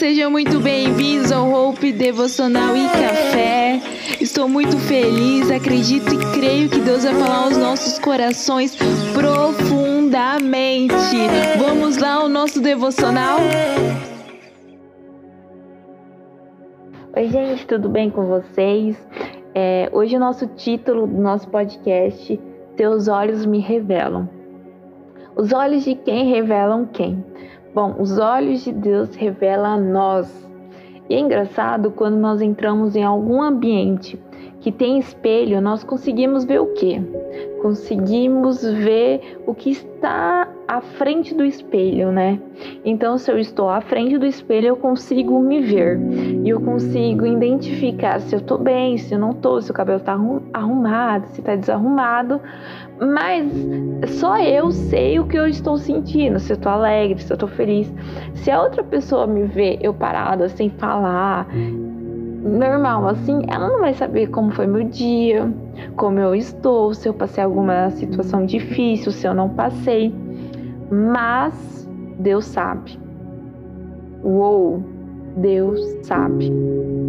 sejam 0.00 0.30
muito 0.30 0.58
bem-vindos 0.60 1.30
ao 1.30 1.52
Hope 1.52 1.92
Devocional 1.92 2.74
e 2.74 2.88
Café. 2.88 3.82
Estou 4.18 4.48
muito 4.48 4.78
feliz, 4.78 5.50
acredito 5.50 6.14
e 6.14 6.40
creio 6.40 6.70
que 6.70 6.80
Deus 6.80 7.04
vai 7.04 7.12
falar 7.12 7.44
aos 7.44 7.58
nossos 7.58 7.98
corações 7.98 8.74
profundamente. 9.12 10.94
Vamos 11.58 11.98
lá 11.98 12.14
ao 12.14 12.30
nosso 12.30 12.62
devocional? 12.62 13.40
Oi, 17.14 17.28
gente, 17.28 17.66
tudo 17.66 17.90
bem 17.90 18.08
com 18.08 18.24
vocês? 18.24 18.96
É, 19.54 19.90
hoje 19.92 20.16
o 20.16 20.18
nosso 20.18 20.46
título 20.46 21.06
do 21.06 21.20
nosso 21.20 21.46
podcast, 21.50 22.40
Teus 22.74 23.06
Olhos 23.06 23.44
Me 23.44 23.58
Revelam. 23.58 24.26
Os 25.36 25.52
olhos 25.52 25.84
de 25.84 25.94
quem 25.94 26.32
revelam 26.32 26.86
quem? 26.86 27.22
Bom, 27.72 27.94
os 28.00 28.18
olhos 28.18 28.64
de 28.64 28.72
Deus 28.72 29.14
revelam 29.14 29.74
a 29.74 29.76
nós. 29.76 30.50
E 31.08 31.14
é 31.14 31.20
engraçado 31.20 31.90
quando 31.90 32.16
nós 32.16 32.40
entramos 32.42 32.96
em 32.96 33.04
algum 33.04 33.40
ambiente 33.40 34.18
que 34.60 34.70
tem 34.70 34.98
espelho, 34.98 35.60
nós 35.60 35.82
conseguimos 35.82 36.44
ver 36.44 36.60
o 36.60 36.66
quê? 36.74 37.00
Conseguimos 37.62 38.62
ver 38.62 39.38
o 39.46 39.54
que 39.54 39.70
está 39.70 40.48
à 40.68 40.80
frente 40.80 41.34
do 41.34 41.44
espelho, 41.44 42.12
né? 42.12 42.38
Então, 42.84 43.18
se 43.18 43.30
eu 43.30 43.38
estou 43.38 43.68
à 43.68 43.80
frente 43.80 44.16
do 44.18 44.26
espelho, 44.26 44.68
eu 44.68 44.76
consigo 44.76 45.40
me 45.40 45.60
ver 45.60 45.98
e 46.44 46.48
eu 46.48 46.60
consigo 46.60 47.26
identificar 47.26 48.20
se 48.20 48.34
eu 48.34 48.40
tô 48.40 48.56
bem, 48.56 48.96
se 48.98 49.14
eu 49.14 49.18
não 49.18 49.32
tô, 49.32 49.60
se 49.60 49.70
o 49.70 49.74
cabelo 49.74 50.00
tá 50.00 50.18
arrumado, 50.52 51.26
se 51.28 51.42
tá 51.42 51.56
desarrumado. 51.56 52.40
Mas 53.00 53.50
só 54.18 54.38
eu 54.38 54.70
sei 54.70 55.18
o 55.18 55.26
que 55.26 55.38
eu 55.38 55.46
estou 55.46 55.78
sentindo, 55.78 56.38
se 56.38 56.52
eu 56.52 56.56
tô 56.56 56.68
alegre, 56.68 57.18
se 57.18 57.32
eu 57.32 57.36
tô 57.36 57.46
feliz. 57.46 57.92
Se 58.34 58.50
a 58.50 58.62
outra 58.62 58.84
pessoa 58.84 59.26
me 59.26 59.44
vê 59.44 59.78
eu 59.82 59.94
parada 59.94 60.48
sem 60.50 60.68
falar, 60.68 61.46
normal 62.42 63.06
assim, 63.06 63.42
ela 63.48 63.68
não 63.68 63.80
vai 63.80 63.92
saber 63.94 64.28
como 64.28 64.50
foi 64.50 64.66
meu 64.66 64.84
dia, 64.84 65.52
como 65.96 66.18
eu 66.18 66.34
estou, 66.34 66.94
se 66.94 67.08
eu 67.08 67.14
passei 67.14 67.44
alguma 67.44 67.90
situação 67.90 68.46
difícil, 68.46 69.12
se 69.12 69.26
eu 69.26 69.34
não 69.34 69.50
passei. 69.50 70.14
Mas 70.90 71.88
Deus 72.18 72.46
sabe. 72.46 72.98
Uou, 74.24 74.82
Deus 75.36 75.80
sabe. 76.02 76.50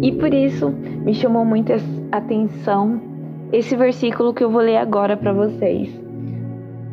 E 0.02 0.12
por 0.12 0.32
isso 0.32 0.70
me 0.70 1.14
chamou 1.14 1.44
muita 1.44 1.76
atenção 2.10 3.00
esse 3.52 3.76
versículo 3.76 4.32
que 4.32 4.42
eu 4.44 4.50
vou 4.50 4.62
ler 4.62 4.78
agora 4.78 5.16
para 5.16 5.32
vocês, 5.32 5.90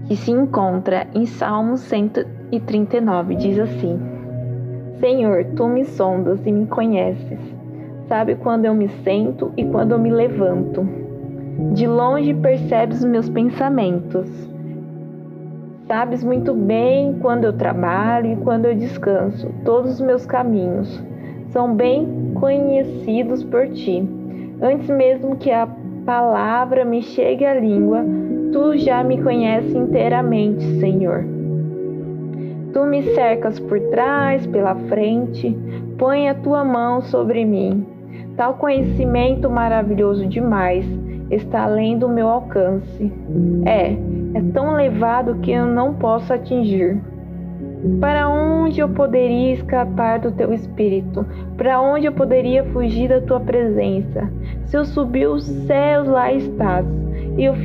que 0.08 0.16
se 0.16 0.32
encontra 0.32 1.08
em 1.16 1.26
Salmos 1.26 1.80
139, 1.82 3.36
diz 3.36 3.60
assim: 3.60 4.00
Senhor, 5.00 5.46
tu 5.56 5.68
me 5.68 5.86
sondas 5.86 6.46
e 6.46 6.52
me 6.52 6.68
conheces 6.68 7.40
sabe 8.10 8.36
quando 8.36 8.66
eu 8.66 8.74
me 8.74 8.90
sento 9.04 9.54
e 9.56 9.64
quando 9.64 9.92
eu 9.92 10.00
me 10.00 10.10
levanto. 10.12 10.86
De 11.74 11.88
longe 11.88 12.34
percebes 12.34 13.00
os 13.00 13.06
meus 13.06 13.30
pensamentos. 13.30 14.28
Sabes 15.88 16.24
muito 16.24 16.54
bem 16.54 17.18
quando 17.22 17.46
eu 17.46 17.54
trabalho 17.54 18.34
e 18.34 18.36
quando 18.38 18.66
eu 18.66 18.76
descanso. 18.76 19.50
Todos 19.64 19.94
os 19.94 20.02
meus 20.02 20.26
caminhos 20.26 21.02
são 21.52 21.76
bem 21.76 22.34
conhecidos 22.34 23.44
por 23.44 23.68
ti. 23.70 24.04
Antes 24.62 24.90
mesmo 24.90 25.36
que 25.36 25.52
a 25.52 25.68
palavra 26.06 26.84
me 26.84 27.02
chegue 27.02 27.46
à 27.46 27.54
língua, 27.54 28.04
tu 28.52 28.76
já 28.78 29.04
me 29.04 29.22
conheces 29.22 29.76
inteiramente, 29.76 30.64
Senhor. 30.80 31.24
Tu 32.74 32.86
me 32.86 33.04
cercas 33.14 33.60
por 33.60 33.80
trás, 33.92 34.46
pela 34.48 34.76
frente, 34.76 35.56
põe 35.98 36.30
a 36.30 36.36
tua 36.36 36.64
mão 36.64 37.02
sobre 37.02 37.44
mim. 37.46 37.99
Tal 38.40 38.54
conhecimento 38.54 39.50
maravilhoso 39.50 40.26
demais 40.26 40.86
está 41.30 41.64
além 41.64 42.00
do 42.00 42.08
meu 42.08 42.30
alcance. 42.30 43.12
É, 43.66 43.92
é 44.34 44.42
tão 44.54 44.80
elevado 44.80 45.36
que 45.42 45.52
eu 45.52 45.66
não 45.66 45.96
posso 45.96 46.32
atingir. 46.32 47.02
Para 48.00 48.30
onde 48.30 48.80
eu 48.80 48.88
poderia 48.88 49.56
escapar 49.56 50.20
do 50.20 50.32
teu 50.32 50.54
espírito? 50.54 51.26
Para 51.58 51.82
onde 51.82 52.06
eu 52.06 52.14
poderia 52.14 52.64
fugir 52.64 53.10
da 53.10 53.20
tua 53.20 53.42
presença? 53.42 54.32
Se 54.68 54.78
eu 54.78 54.86
subir 54.86 55.28
os 55.28 55.44
céus, 55.44 56.08
lá 56.08 56.32
estás. 56.32 56.86
E 57.38 57.44
eu 57.44 57.56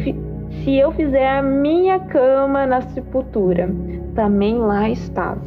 se 0.65 0.77
eu 0.77 0.91
fizer 0.91 1.39
a 1.39 1.41
minha 1.41 2.01
cama 2.01 2.67
na 2.67 2.81
sepultura, 2.81 3.71
também 4.17 4.59
lá 4.59 4.91
estás. 4.91 5.39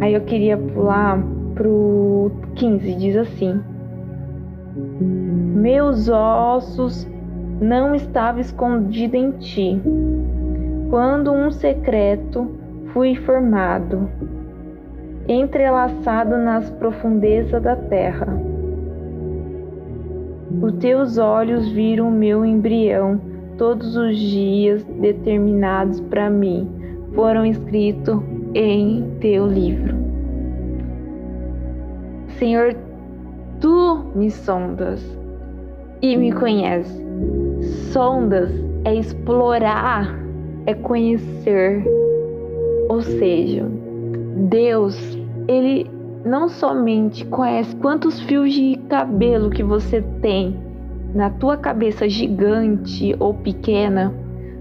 Aí 0.00 0.14
eu 0.14 0.20
queria 0.20 0.56
pular 0.56 1.20
pro 1.58 2.30
15, 2.54 2.94
diz 2.94 3.16
assim: 3.16 3.60
Meus 4.76 6.08
ossos 6.08 7.06
não 7.60 7.96
estavam 7.96 8.40
escondidos 8.40 9.20
em 9.20 9.32
ti, 9.32 9.82
quando 10.88 11.32
um 11.32 11.50
secreto 11.50 12.48
fui 12.92 13.16
formado, 13.16 14.08
entrelaçado 15.26 16.38
nas 16.38 16.70
profundezas 16.70 17.60
da 17.60 17.74
terra. 17.74 18.40
Os 20.62 20.72
teus 20.74 21.18
olhos 21.18 21.68
viram 21.70 22.08
o 22.08 22.12
meu 22.12 22.44
embrião, 22.44 23.20
todos 23.58 23.96
os 23.96 24.16
dias 24.16 24.84
determinados 25.00 26.00
para 26.02 26.30
mim 26.30 26.68
foram 27.14 27.44
escritos 27.44 28.22
em 28.54 29.04
teu 29.20 29.46
livro. 29.46 30.07
Senhor, 32.38 32.76
tu 33.60 34.12
me 34.14 34.30
sondas 34.30 35.04
e 36.00 36.16
me 36.16 36.30
conheces. 36.30 37.04
Sondas 37.92 38.50
é 38.84 38.94
explorar, 38.94 40.16
é 40.64 40.72
conhecer. 40.72 41.84
Ou 42.88 43.02
seja, 43.02 43.66
Deus, 44.48 45.18
ele 45.48 45.90
não 46.24 46.48
somente 46.48 47.26
conhece 47.26 47.74
quantos 47.76 48.20
fios 48.20 48.52
de 48.52 48.76
cabelo 48.88 49.50
que 49.50 49.64
você 49.64 50.00
tem 50.22 50.56
na 51.14 51.30
tua 51.30 51.56
cabeça 51.56 52.08
gigante 52.08 53.16
ou 53.18 53.34
pequena, 53.34 54.14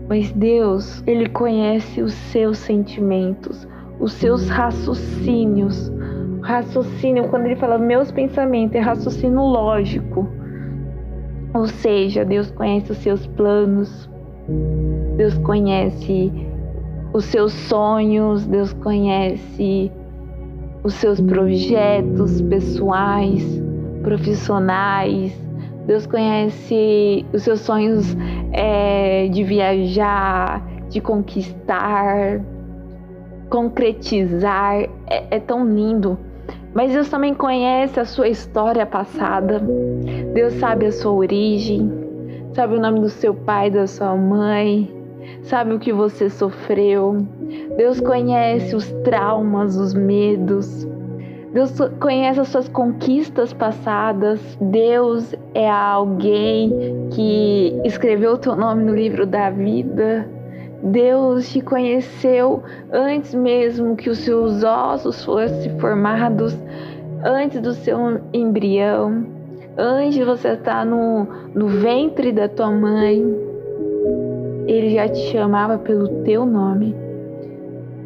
mas 0.10 0.32
Deus, 0.32 1.04
ele 1.06 1.30
conhece 1.30 2.02
os 2.02 2.14
seus 2.14 2.58
sentimentos, 2.58 3.68
os 4.00 4.14
seus 4.14 4.50
raciocínios, 4.50 5.92
raciocínio, 6.48 7.28
quando 7.28 7.46
ele 7.46 7.58
fala 7.58 7.78
meus 7.78 8.10
pensamentos, 8.10 8.74
é 8.76 8.80
raciocínio 8.80 9.42
lógico. 9.42 10.28
Ou 11.54 11.68
seja, 11.68 12.24
Deus 12.24 12.50
conhece 12.52 12.92
os 12.92 12.98
seus 13.00 13.28
planos, 13.28 14.10
Deus 15.18 15.38
conhece 15.40 16.32
os 17.14 17.26
seus 17.26 17.52
sonhos, 17.52 18.46
Deus 18.46 18.72
conhece 18.72 19.92
os 20.84 20.94
seus 20.94 21.20
projetos 21.20 22.42
pessoais, 22.44 23.44
profissionais, 24.02 25.38
Deus 25.86 26.08
conhece 26.08 27.26
os 27.34 27.42
seus 27.44 27.60
sonhos 27.60 28.16
é, 28.54 29.28
de 29.28 29.44
viajar, 29.44 30.66
de 30.90 31.02
conquistar, 31.02 32.40
concretizar. 33.50 34.76
É, 35.10 35.36
é 35.36 35.40
tão 35.40 35.66
lindo 35.68 36.18
mas 36.78 36.94
Deus 36.94 37.10
também 37.10 37.34
conhece 37.34 38.00
a 38.00 38.06
sua 38.06 38.28
história 38.28 38.86
passada. 38.86 39.60
Deus 40.32 40.54
sabe 40.54 40.86
a 40.86 40.92
sua 40.92 41.12
origem, 41.12 41.92
sabe 42.54 42.76
o 42.76 42.80
nome 42.80 43.00
do 43.00 43.10
seu 43.10 43.34
pai, 43.34 43.72
da 43.72 43.88
sua 43.88 44.16
mãe, 44.16 44.88
sabe 45.42 45.74
o 45.74 45.80
que 45.80 45.92
você 45.92 46.30
sofreu. 46.30 47.26
Deus 47.76 48.00
conhece 48.00 48.76
os 48.76 48.92
traumas, 49.04 49.76
os 49.76 49.96
medos. 49.96 50.88
Deus 51.52 51.74
conhece 52.00 52.42
as 52.42 52.50
suas 52.50 52.70
conquistas 52.70 53.52
passadas. 53.54 54.40
Deus 54.62 55.34
é 55.56 55.68
alguém 55.68 57.10
que 57.12 57.76
escreveu 57.86 58.34
o 58.34 58.38
teu 58.38 58.56
nome 58.56 58.84
no 58.84 58.94
livro 58.94 59.26
da 59.26 59.50
vida. 59.50 60.30
Deus 60.82 61.52
te 61.52 61.60
conheceu 61.62 62.64
antes 62.92 63.34
mesmo 63.34 63.96
que 63.96 64.10
os 64.10 64.20
seus 64.20 64.64
ossos 64.64 65.24
fossem 65.26 65.78
formados, 65.80 66.58
antes 67.26 67.60
do 67.62 67.74
seu 67.74 67.98
embrião, 68.32 69.26
antes 69.78 70.14
de 70.14 70.24
você 70.24 70.50
estar 70.50 70.86
no, 70.86 71.28
no 71.54 71.68
ventre 71.68 72.32
da 72.32 72.48
tua 72.48 72.72
mãe. 72.72 73.24
Ele 74.68 74.90
já 74.92 75.08
te 75.08 75.20
chamava 75.32 75.78
pelo 75.78 76.24
teu 76.24 76.46
nome. 76.46 76.96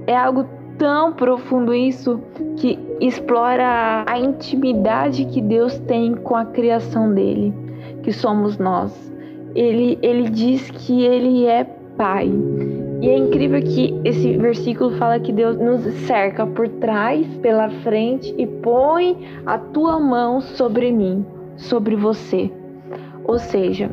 É 0.08 0.16
algo 0.16 0.46
tão 0.78 1.12
profundo 1.14 1.74
isso 1.74 2.22
que 2.58 2.80
explora 3.00 4.06
a 4.08 4.18
intimidade 4.18 5.26
que 5.26 5.42
Deus 5.42 5.78
tem 5.80 6.16
com 6.16 6.36
a 6.36 6.46
criação 6.46 7.14
dele, 7.14 7.54
que 8.02 8.14
somos 8.14 8.58
nós. 8.58 9.12
Ele, 9.54 10.00
ele 10.02 10.30
diz 10.30 10.72
que 10.72 11.04
ele 11.04 11.46
é 11.46 11.66
Pai. 12.02 12.34
E 13.00 13.10
é 13.10 13.16
incrível 13.16 13.62
que 13.62 13.94
esse 14.04 14.36
versículo 14.36 14.98
fala 14.98 15.20
que 15.20 15.32
Deus 15.32 15.56
nos 15.60 15.84
cerca 16.08 16.48
por 16.48 16.68
trás, 16.68 17.28
pela 17.44 17.70
frente 17.84 18.34
e 18.40 18.48
põe 18.48 19.24
a 19.46 19.60
tua 19.60 20.00
mão 20.00 20.42
sobre 20.42 20.92
mim, 20.92 21.24
sobre 21.58 21.96
você. 21.96 22.52
Ou 23.24 23.38
seja, 23.38 23.92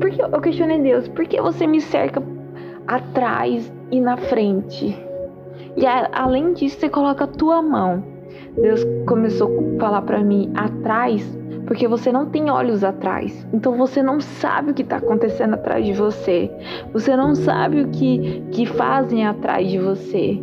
porque 0.00 0.20
eu 0.22 0.40
questionei 0.40 0.80
Deus, 0.80 1.06
por 1.06 1.24
que 1.24 1.40
você 1.40 1.68
me 1.68 1.80
cerca 1.80 2.20
atrás 2.88 3.72
e 3.92 4.00
na 4.00 4.16
frente? 4.16 4.98
E 5.76 5.86
além 5.86 6.52
disso, 6.52 6.80
você 6.80 6.88
coloca 6.88 7.22
a 7.22 7.28
tua 7.28 7.62
mão. 7.62 8.02
Deus 8.60 8.84
começou 9.06 9.76
a 9.76 9.80
falar 9.80 10.02
para 10.02 10.20
mim 10.20 10.50
atrás, 10.56 11.24
porque 11.66 11.88
você 11.88 12.12
não 12.12 12.26
tem 12.26 12.50
olhos 12.50 12.84
atrás. 12.84 13.46
Então 13.52 13.76
você 13.76 14.02
não 14.02 14.20
sabe 14.20 14.70
o 14.70 14.74
que 14.74 14.82
está 14.82 14.96
acontecendo 14.96 15.54
atrás 15.54 15.84
de 15.84 15.92
você. 15.92 16.50
Você 16.92 17.16
não 17.16 17.34
sabe 17.34 17.82
o 17.82 17.88
que, 17.88 18.42
que 18.50 18.66
fazem 18.66 19.26
atrás 19.26 19.68
de 19.68 19.78
você. 19.78 20.40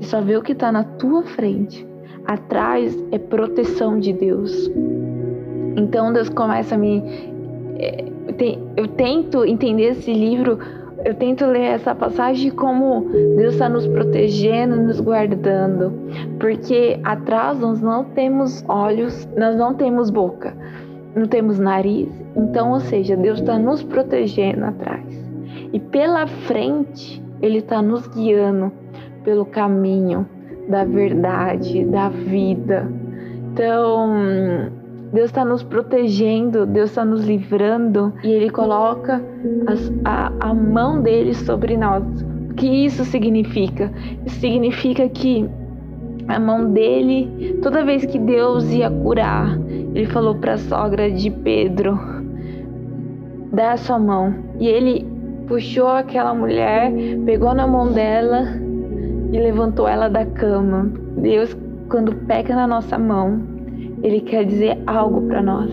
Você 0.00 0.08
só 0.08 0.20
vê 0.20 0.36
o 0.36 0.42
que 0.42 0.52
está 0.52 0.70
na 0.70 0.84
tua 0.84 1.22
frente. 1.22 1.86
Atrás 2.26 2.96
é 3.10 3.18
proteção 3.18 3.98
de 3.98 4.12
Deus. 4.12 4.70
Então 5.76 6.12
Deus 6.12 6.28
começa 6.28 6.74
a 6.74 6.78
me. 6.78 7.02
É, 7.78 8.04
eu 8.76 8.86
tento 8.88 9.44
entender 9.44 9.90
esse 9.90 10.12
livro 10.12 10.58
eu 11.04 11.14
tento 11.14 11.46
ler 11.46 11.74
essa 11.74 11.94
passagem 11.94 12.50
como 12.50 13.08
Deus 13.36 13.54
está 13.54 13.68
nos 13.68 13.86
protegendo, 13.86 14.76
nos 14.76 15.00
guardando, 15.00 15.92
porque 16.38 17.00
atrás 17.04 17.58
nós 17.58 17.80
não 17.80 18.04
temos 18.04 18.64
olhos, 18.68 19.28
nós 19.36 19.56
não 19.56 19.74
temos 19.74 20.10
boca, 20.10 20.54
não 21.14 21.26
temos 21.26 21.58
nariz, 21.58 22.08
então, 22.36 22.72
ou 22.72 22.80
seja, 22.80 23.16
Deus 23.16 23.40
está 23.40 23.58
nos 23.58 23.82
protegendo 23.82 24.64
atrás, 24.64 25.04
e 25.72 25.80
pela 25.80 26.26
frente 26.26 27.22
Ele 27.40 27.58
está 27.58 27.80
nos 27.80 28.06
guiando 28.08 28.72
pelo 29.24 29.44
caminho 29.44 30.26
da 30.68 30.84
verdade, 30.84 31.84
da 31.84 32.08
vida. 32.08 32.88
Então, 33.52 34.70
Deus 35.12 35.26
está 35.26 35.44
nos 35.44 35.62
protegendo, 35.62 36.64
Deus 36.66 36.90
está 36.90 37.04
nos 37.04 37.24
livrando 37.24 38.12
e 38.22 38.28
Ele 38.28 38.48
coloca 38.48 39.20
as, 39.66 39.92
a, 40.04 40.32
a 40.40 40.54
mão 40.54 41.02
dele 41.02 41.34
sobre 41.34 41.76
nós. 41.76 42.04
O 42.50 42.54
que 42.54 42.66
isso 42.66 43.04
significa? 43.04 43.92
Isso 44.24 44.40
significa 44.40 45.08
que 45.08 45.48
a 46.28 46.38
mão 46.38 46.72
dele, 46.72 47.58
toda 47.60 47.84
vez 47.84 48.04
que 48.06 48.18
Deus 48.18 48.70
ia 48.70 48.90
curar, 48.90 49.58
ele 49.94 50.06
falou 50.06 50.36
para 50.36 50.52
a 50.52 50.58
sogra 50.58 51.10
de 51.10 51.28
Pedro: 51.28 51.98
dá 53.52 53.72
a 53.72 53.76
sua 53.76 53.98
mão. 53.98 54.34
E 54.60 54.68
ele 54.68 55.06
puxou 55.48 55.88
aquela 55.88 56.32
mulher, 56.32 56.92
pegou 57.24 57.52
na 57.52 57.66
mão 57.66 57.90
dela 57.90 58.44
e 59.32 59.38
levantou 59.38 59.88
ela 59.88 60.08
da 60.08 60.24
cama. 60.24 60.90
Deus, 61.16 61.56
quando 61.88 62.14
pega 62.26 62.54
na 62.54 62.66
nossa 62.66 62.96
mão, 62.96 63.42
ele 64.02 64.20
quer 64.20 64.44
dizer 64.44 64.78
algo 64.86 65.22
para 65.22 65.42
nós. 65.42 65.70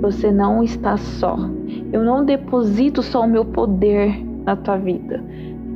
Você 0.00 0.32
não 0.32 0.62
está 0.62 0.96
só. 0.96 1.36
Eu 1.92 2.02
não 2.02 2.24
deposito 2.24 3.02
só 3.02 3.22
o 3.22 3.28
meu 3.28 3.44
poder 3.44 4.18
na 4.44 4.56
tua 4.56 4.76
vida. 4.76 5.22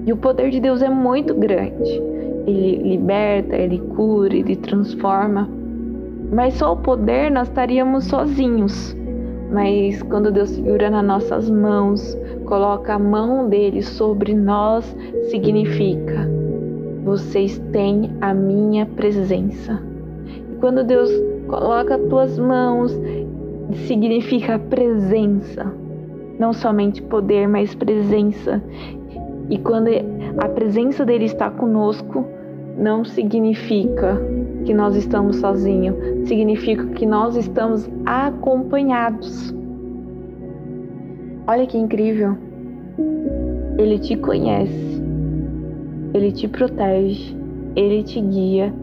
E 0.05 0.13
o 0.13 0.17
poder 0.17 0.51
de 0.51 0.61
Deus 0.61 0.83
é 0.83 0.89
muito 0.89 1.35
grande. 1.35 2.03
Ele 2.47 2.77
liberta, 2.91 3.57
ele 3.57 3.79
cura, 3.79 4.35
ele 4.35 4.57
transforma. 4.57 5.49
Mas 6.33 6.55
só 6.55 6.73
o 6.73 6.77
poder 6.77 7.31
nós 7.31 7.49
estaríamos 7.49 8.05
sozinhos. 8.05 8.97
Mas 9.53 10.03
quando 10.03 10.33
Deus 10.33 10.51
segura 10.51 10.91
nas 10.91 11.05
nossas 11.05 11.49
mãos, 11.49 12.19
coloca 12.47 12.95
a 12.95 12.99
mão 12.99 13.49
dele 13.49 13.83
sobre 13.83 14.35
nós, 14.35 14.97
significa: 15.31 16.29
vocês 17.05 17.59
têm 17.73 18.11
a 18.21 18.35
minha 18.35 18.87
presença. 18.87 19.81
E 20.53 20.57
quando 20.57 20.83
Deus 20.83 21.11
Coloca 21.49 21.99
tuas 21.99 22.39
mãos, 22.39 22.93
significa 23.87 24.59
presença. 24.59 25.73
Não 26.39 26.53
somente 26.53 27.01
poder, 27.03 27.49
mas 27.49 27.75
presença. 27.75 28.63
E 29.49 29.59
quando 29.59 29.89
a 30.39 30.49
presença 30.49 31.05
dele 31.05 31.25
está 31.25 31.51
conosco, 31.51 32.25
não 32.77 33.05
significa 33.05 34.21
que 34.65 34.75
nós 34.75 34.97
estamos 34.97 35.37
sozinhos, 35.37 35.97
significa 36.27 36.85
que 36.87 37.07
nós 37.07 37.37
estamos 37.37 37.89
acompanhados. 38.05 39.55
Olha 41.47 41.67
que 41.67 41.79
incrível. 41.79 42.37
Ele 43.79 43.99
te 43.99 44.17
conhece, 44.17 45.03
ele 46.13 46.33
te 46.33 46.49
protege, 46.49 47.37
ele 47.77 48.03
te 48.03 48.21
guia 48.21 48.75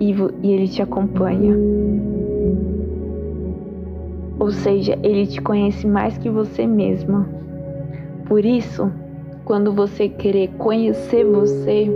e, 0.00 0.14
e 0.42 0.52
ele 0.52 0.68
te 0.68 0.82
acompanha. 0.82 1.56
Ou 4.38 4.50
seja, 4.50 4.98
ele 5.02 5.26
te 5.26 5.40
conhece 5.40 5.86
mais 5.86 6.18
que 6.18 6.28
você 6.28 6.66
mesma. 6.66 7.26
Por 8.26 8.44
isso, 8.44 8.90
quando 9.44 9.72
você 9.72 10.08
querer 10.08 10.48
conhecer 10.58 11.24
você, 11.24 11.90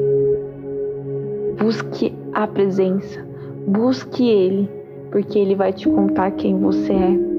busque 1.59 2.15
a 2.33 2.47
presença, 2.47 3.25
busque 3.67 4.29
ele, 4.29 4.71
porque 5.11 5.39
ele 5.39 5.55
vai 5.55 5.73
te 5.73 5.89
contar 5.89 6.31
quem 6.33 6.59
você 6.59 6.93
é. 6.93 7.31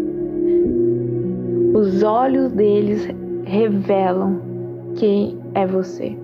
Os 1.74 2.04
olhos 2.04 2.52
deles 2.52 3.08
revelam 3.46 4.40
quem 4.96 5.40
é 5.56 5.66
você. 5.66 6.16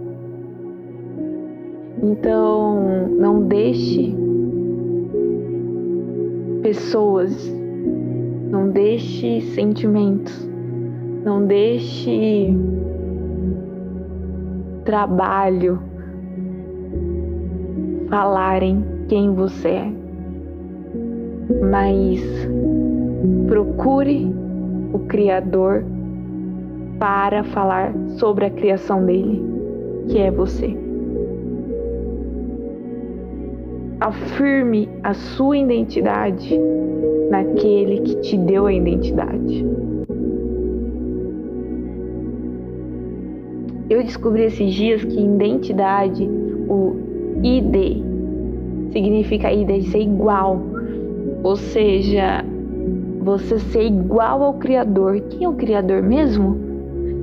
Então, 2.04 3.08
não 3.18 3.42
deixe 3.42 4.16
pessoas, 6.68 7.50
não 8.52 8.70
deixe 8.70 9.40
sentimentos, 9.56 10.46
não 11.24 11.48
deixe 11.48 12.54
trabalho 14.84 15.80
falarem 18.10 18.84
quem 19.08 19.34
você 19.34 19.70
é, 19.70 19.94
mas 21.72 22.22
procure 23.48 24.30
o 24.92 25.00
Criador 25.08 25.86
para 27.00 27.46
falar 27.46 27.94
sobre 28.18 28.44
a 28.44 28.50
criação 28.50 29.06
dele, 29.06 29.42
que 30.10 30.18
é 30.18 30.30
você. 30.30 30.87
Afirme 34.00 34.88
a 35.04 35.14
sua 35.14 35.58
identidade 35.58 36.56
naquele 37.32 38.02
que 38.02 38.16
te 38.22 38.38
deu 38.38 38.68
a 38.68 38.74
identidade. 38.74 39.66
Eu 43.90 44.04
descobri 44.04 44.44
esses 44.44 44.74
dias 44.74 45.04
que 45.04 45.20
identidade, 45.20 46.30
o 46.70 46.96
ID, 47.42 48.04
significa 48.92 49.52
ID, 49.52 49.84
ser 49.90 50.02
igual. 50.02 50.62
Ou 51.44 51.56
seja, 51.56 52.44
você 53.22 53.58
ser 53.60 53.84
igual 53.84 54.44
ao 54.44 54.54
Criador. 54.56 55.20
Quem 55.30 55.46
é 55.46 55.50
o 55.50 55.54
Criador 55.54 56.04
mesmo? 56.04 56.58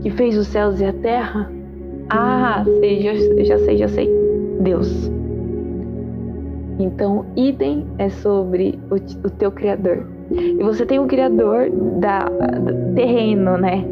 Que 0.03 0.11
fez 0.11 0.37
os 0.37 0.49
céus 0.49 0.81
e 0.81 0.85
a 0.85 0.93
terra? 0.93 1.53
Ah, 2.11 2.65
sei, 2.81 3.01
já, 3.01 3.15
já 3.45 3.59
sei, 3.59 3.77
já 3.77 3.89
sei. 3.89 4.11
Deus. 4.61 5.11
Então, 6.79 7.25
idem 7.37 7.87
é 7.99 8.09
sobre 8.09 8.79
o, 8.91 8.95
o 8.95 9.31
teu 9.31 9.53
criador. 9.53 10.07
E 10.31 10.63
você 10.63 10.85
tem 10.85 10.99
o 10.99 11.07
criador 11.07 11.71
da, 12.01 12.25
da 12.29 12.73
terreno, 12.95 13.57
né? 13.57 13.85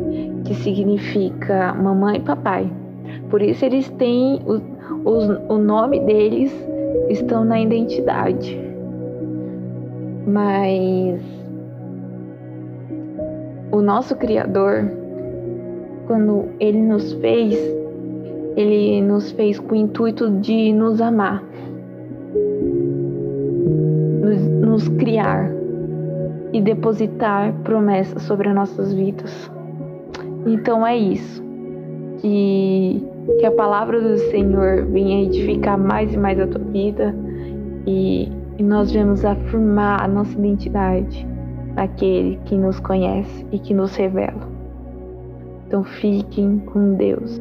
Que 0.45 0.55
significa 0.55 1.73
mamãe 1.75 2.17
e 2.17 2.21
papai. 2.21 2.71
Por 3.31 3.41
isso 3.41 3.65
eles 3.65 3.89
têm 3.91 4.41
o, 4.47 4.61
os, 5.09 5.29
o 5.49 5.59
nome 5.59 6.01
deles 6.01 6.53
estão 7.09 7.45
na 7.45 7.61
identidade. 7.61 8.59
Mas 10.27 11.21
o 13.71 13.81
nosso 13.81 14.17
criador, 14.17 14.91
quando 16.07 16.49
ele 16.59 16.81
nos 16.81 17.13
fez, 17.15 17.57
ele 18.57 19.01
nos 19.03 19.31
fez 19.33 19.59
com 19.59 19.75
o 19.75 19.77
intuito 19.77 20.31
de 20.31 20.73
nos 20.73 21.01
amar 21.01 21.43
nos 24.73 24.89
criar 24.89 25.51
e 26.51 26.61
depositar 26.63 27.53
promessas 27.63 28.23
sobre 28.23 28.49
as 28.49 28.55
nossas 28.55 28.95
vidas. 28.95 29.51
Então 30.47 30.87
é 30.87 30.97
isso. 30.97 31.43
Que, 32.19 33.07
que 33.39 33.45
a 33.45 33.53
palavra 33.53 34.01
do 34.01 34.17
Senhor 34.31 34.87
venha 34.87 35.25
edificar 35.25 35.79
mais 35.79 36.15
e 36.15 36.17
mais 36.17 36.41
a 36.41 36.47
tua 36.47 36.65
vida 36.65 37.15
e, 37.87 38.31
e 38.59 38.63
nós 38.63 38.93
vemos 38.93 39.25
afirmar 39.25 40.03
a 40.03 40.09
nossa 40.09 40.33
identidade 40.39 41.27
naquele 41.75 42.39
que 42.47 42.57
nos 42.57 42.81
conhece 42.81 43.47
e 43.53 43.59
que 43.59 43.75
nos 43.75 43.95
revela. 43.95 44.49
Então 45.67 45.85
fiquem 45.85 46.61
com 46.61 46.95
Deus. 46.95 47.41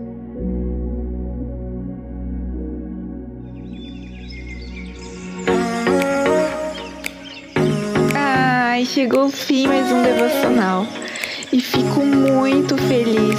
Ai, 8.81 8.85
chegou 8.85 9.25
o 9.25 9.29
fim 9.29 9.67
mais 9.67 9.91
um 9.91 10.01
devocional. 10.01 10.87
E 11.53 11.61
fico 11.61 11.99
muito 11.99 12.75
feliz 12.75 13.37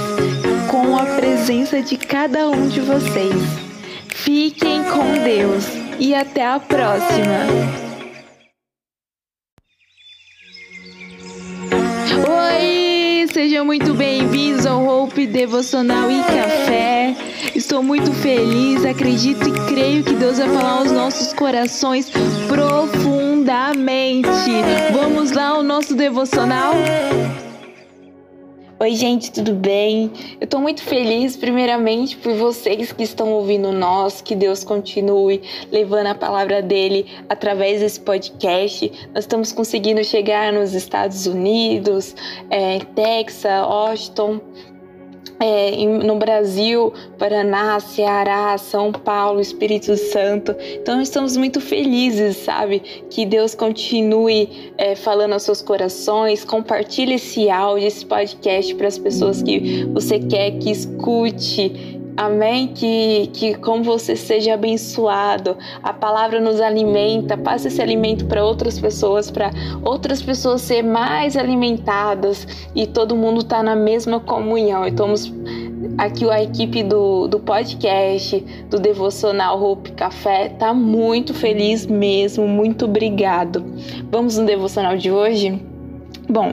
com 0.71 0.95
a 0.97 1.03
presença 1.17 1.81
de 1.81 1.97
cada 1.97 2.47
um 2.47 2.69
de 2.69 2.79
vocês. 2.79 3.35
Fiquem 4.07 4.85
com 4.85 5.21
Deus 5.21 5.65
e 5.99 6.15
até 6.15 6.47
a 6.47 6.61
próxima. 6.61 7.39
Oi, 12.25 13.27
sejam 13.33 13.65
muito 13.65 13.93
bem-vindos 13.93 14.65
ao 14.65 14.87
Hope 14.87 15.27
Devocional 15.27 16.09
e 16.09 16.23
Café. 16.23 17.15
Estou 17.53 17.83
muito 17.83 18.13
feliz, 18.13 18.85
acredito 18.85 19.45
e 19.49 19.51
creio 19.67 20.05
que 20.05 20.13
Deus 20.13 20.37
vai 20.37 20.47
falar 20.47 20.79
aos 20.79 20.91
nossos 20.93 21.33
corações 21.33 22.09
profundamente. 23.43 24.29
Vamos 24.93 25.31
lá 25.31 25.49
ao 25.49 25.63
nosso 25.63 25.95
devocional? 25.95 26.73
Oi, 28.79 28.95
gente, 28.95 29.31
tudo 29.31 29.53
bem? 29.53 30.11
Eu 30.41 30.47
tô 30.47 30.59
muito 30.59 30.81
feliz, 30.81 31.37
primeiramente, 31.37 32.17
por 32.17 32.33
vocês 32.35 32.91
que 32.91 33.03
estão 33.03 33.31
ouvindo 33.31 33.71
nós, 33.71 34.21
que 34.21 34.35
Deus 34.35 34.63
continue 34.63 35.41
levando 35.71 36.07
a 36.07 36.15
palavra 36.15 36.61
dele 36.61 37.05
através 37.29 37.79
desse 37.81 37.99
podcast. 37.99 38.91
Nós 39.13 39.23
estamos 39.23 39.51
conseguindo 39.51 40.03
chegar 40.03 40.51
nos 40.51 40.73
Estados 40.73 41.25
Unidos, 41.25 42.15
é, 42.49 42.79
Texas, 42.79 43.65
Washington, 43.65 44.41
é, 45.39 45.85
no 45.85 46.15
Brasil, 46.15 46.93
Paraná, 47.17 47.79
Ceará, 47.79 48.57
São 48.57 48.91
Paulo, 48.91 49.41
Espírito 49.41 49.97
Santo. 49.97 50.55
Então 50.81 51.01
estamos 51.01 51.35
muito 51.35 51.59
felizes, 51.59 52.37
sabe? 52.37 52.79
Que 53.09 53.25
Deus 53.25 53.53
continue 53.55 54.73
é, 54.77 54.95
falando 54.95 55.33
aos 55.33 55.43
seus 55.43 55.61
corações. 55.61 56.45
Compartilhe 56.45 57.15
esse 57.15 57.49
áudio, 57.49 57.87
esse 57.87 58.05
podcast 58.05 58.73
para 58.75 58.87
as 58.87 58.97
pessoas 58.97 59.41
que 59.41 59.85
você 59.93 60.19
quer 60.19 60.51
que 60.59 60.71
escute 60.71 62.01
Amém? 62.15 62.67
Que, 62.67 63.27
que 63.33 63.55
como 63.55 63.83
você 63.83 64.15
seja 64.15 64.53
abençoado, 64.53 65.57
a 65.81 65.91
palavra 65.91 66.39
nos 66.39 66.61
alimenta, 66.61 67.37
passe 67.37 67.67
esse 67.67 67.81
alimento 67.81 68.25
para 68.25 68.45
outras 68.45 68.79
pessoas, 68.79 69.31
para 69.31 69.51
outras 69.83 70.21
pessoas 70.21 70.61
ser 70.61 70.83
mais 70.83 71.35
alimentadas 71.35 72.47
e 72.75 72.85
todo 72.85 73.15
mundo 73.15 73.41
está 73.41 73.63
na 73.63 73.75
mesma 73.75 74.19
comunhão. 74.19 74.85
Estamos 74.85 75.33
aqui 75.97 76.29
a 76.29 76.41
equipe 76.41 76.83
do, 76.83 77.27
do 77.27 77.39
podcast, 77.39 78.39
do 78.69 78.79
Devocional 78.79 79.61
Hope 79.61 79.91
Café, 79.93 80.49
tá 80.49 80.73
muito 80.73 81.33
feliz 81.33 81.85
mesmo, 81.85 82.47
muito 82.47 82.85
obrigado. 82.85 83.63
Vamos 84.11 84.37
no 84.37 84.45
devocional 84.45 84.95
de 84.97 85.09
hoje? 85.09 85.72
Bom, 86.33 86.51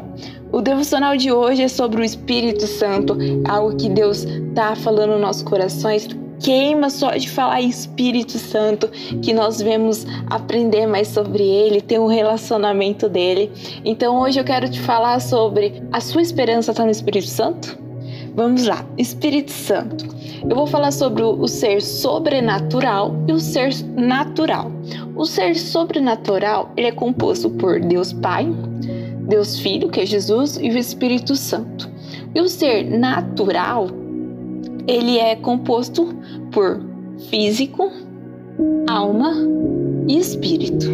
o 0.53 0.61
devocional 0.61 1.17
de 1.17 1.33
hoje 1.33 1.63
é 1.63 1.69
sobre 1.69 2.03
o 2.03 2.05
Espírito 2.05 2.67
Santo, 2.67 3.17
algo 3.49 3.75
que 3.75 3.89
Deus 3.89 4.27
tá 4.55 4.77
falando 4.77 5.13
nos 5.13 5.21
nossos 5.23 5.43
corações. 5.43 6.07
Queima 6.39 6.91
só 6.91 7.13
de 7.13 7.31
falar 7.31 7.63
Espírito 7.63 8.37
Santo, 8.37 8.89
que 9.23 9.33
nós 9.33 9.59
vemos 9.59 10.07
aprender 10.29 10.87
mais 10.87 11.09
sobre 11.09 11.45
ele, 11.45 11.81
ter 11.81 11.99
um 11.99 12.09
relacionamento 12.09 13.09
dele. 13.09 13.51
Então 13.83 14.21
hoje 14.21 14.39
eu 14.39 14.45
quero 14.45 14.69
te 14.69 14.79
falar 14.79 15.19
sobre 15.19 15.83
a 15.91 15.99
sua 15.99 16.21
esperança 16.21 16.73
está 16.73 16.85
no 16.85 16.91
Espírito 16.91 17.29
Santo? 17.29 17.79
Vamos 18.35 18.67
lá, 18.67 18.85
Espírito 18.99 19.51
Santo. 19.51 20.07
Eu 20.47 20.57
vou 20.57 20.67
falar 20.67 20.91
sobre 20.91 21.23
o 21.23 21.49
ser 21.49 21.81
sobrenatural 21.81 23.17
e 23.27 23.33
o 23.33 23.41
ser 23.41 23.73
natural. 23.97 24.71
O 25.17 25.25
ser 25.25 25.57
sobrenatural 25.57 26.71
ele 26.77 26.89
é 26.89 26.93
composto 26.93 27.49
por 27.49 27.81
Deus 27.81 28.13
Pai, 28.13 28.47
Deus 29.31 29.61
Filho, 29.61 29.89
que 29.89 30.01
é 30.01 30.07
Jesus, 30.07 30.59
e 30.61 30.69
o 30.69 30.77
Espírito 30.77 31.37
Santo. 31.37 31.89
E 32.35 32.41
o 32.41 32.49
ser 32.49 32.85
natural, 32.85 33.87
ele 34.87 35.19
é 35.19 35.37
composto 35.37 36.13
por 36.51 36.83
físico, 37.31 37.91
alma 38.89 39.33
e 40.09 40.19
espírito. 40.19 40.87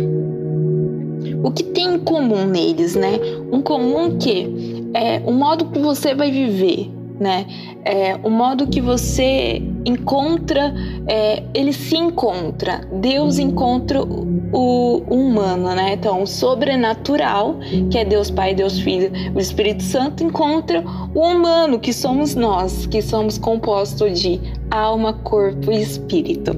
O 1.43 1.51
que 1.51 1.63
tem 1.63 1.95
em 1.95 1.99
comum 1.99 2.45
neles, 2.47 2.95
né? 2.95 3.19
Um 3.51 3.63
comum 3.63 4.19
que 4.19 4.87
é 4.93 5.21
o 5.25 5.33
modo 5.33 5.71
que 5.71 5.79
você 5.79 6.15
vai 6.15 6.31
viver, 6.31 6.91
né? 7.19 7.47
É, 7.85 8.17
o 8.23 8.31
modo 8.31 8.67
que 8.67 8.81
você 8.81 9.63
encontra, 9.85 10.75
é, 11.07 11.43
ele 11.55 11.73
se 11.73 11.97
encontra. 11.97 12.81
Deus 12.93 13.39
encontra 13.39 14.03
o 14.03 15.03
humano, 15.09 15.75
né? 15.75 15.95
Então, 15.95 16.23
o 16.23 16.27
sobrenatural, 16.27 17.57
que 17.91 17.99
é 17.99 18.05
Deus 18.05 18.31
Pai, 18.31 18.55
Deus 18.55 18.79
Filho, 18.79 19.11
o 19.35 19.39
Espírito 19.39 19.83
Santo, 19.83 20.23
encontra 20.23 20.85
o 21.15 21.21
humano, 21.21 21.79
que 21.79 21.93
somos 21.93 22.35
nós, 22.35 22.87
que 22.87 23.01
somos 23.01 23.39
compostos 23.39 24.21
de 24.21 24.41
alma, 24.71 25.13
corpo 25.13 25.71
e 25.71 25.81
espírito. 25.81 26.53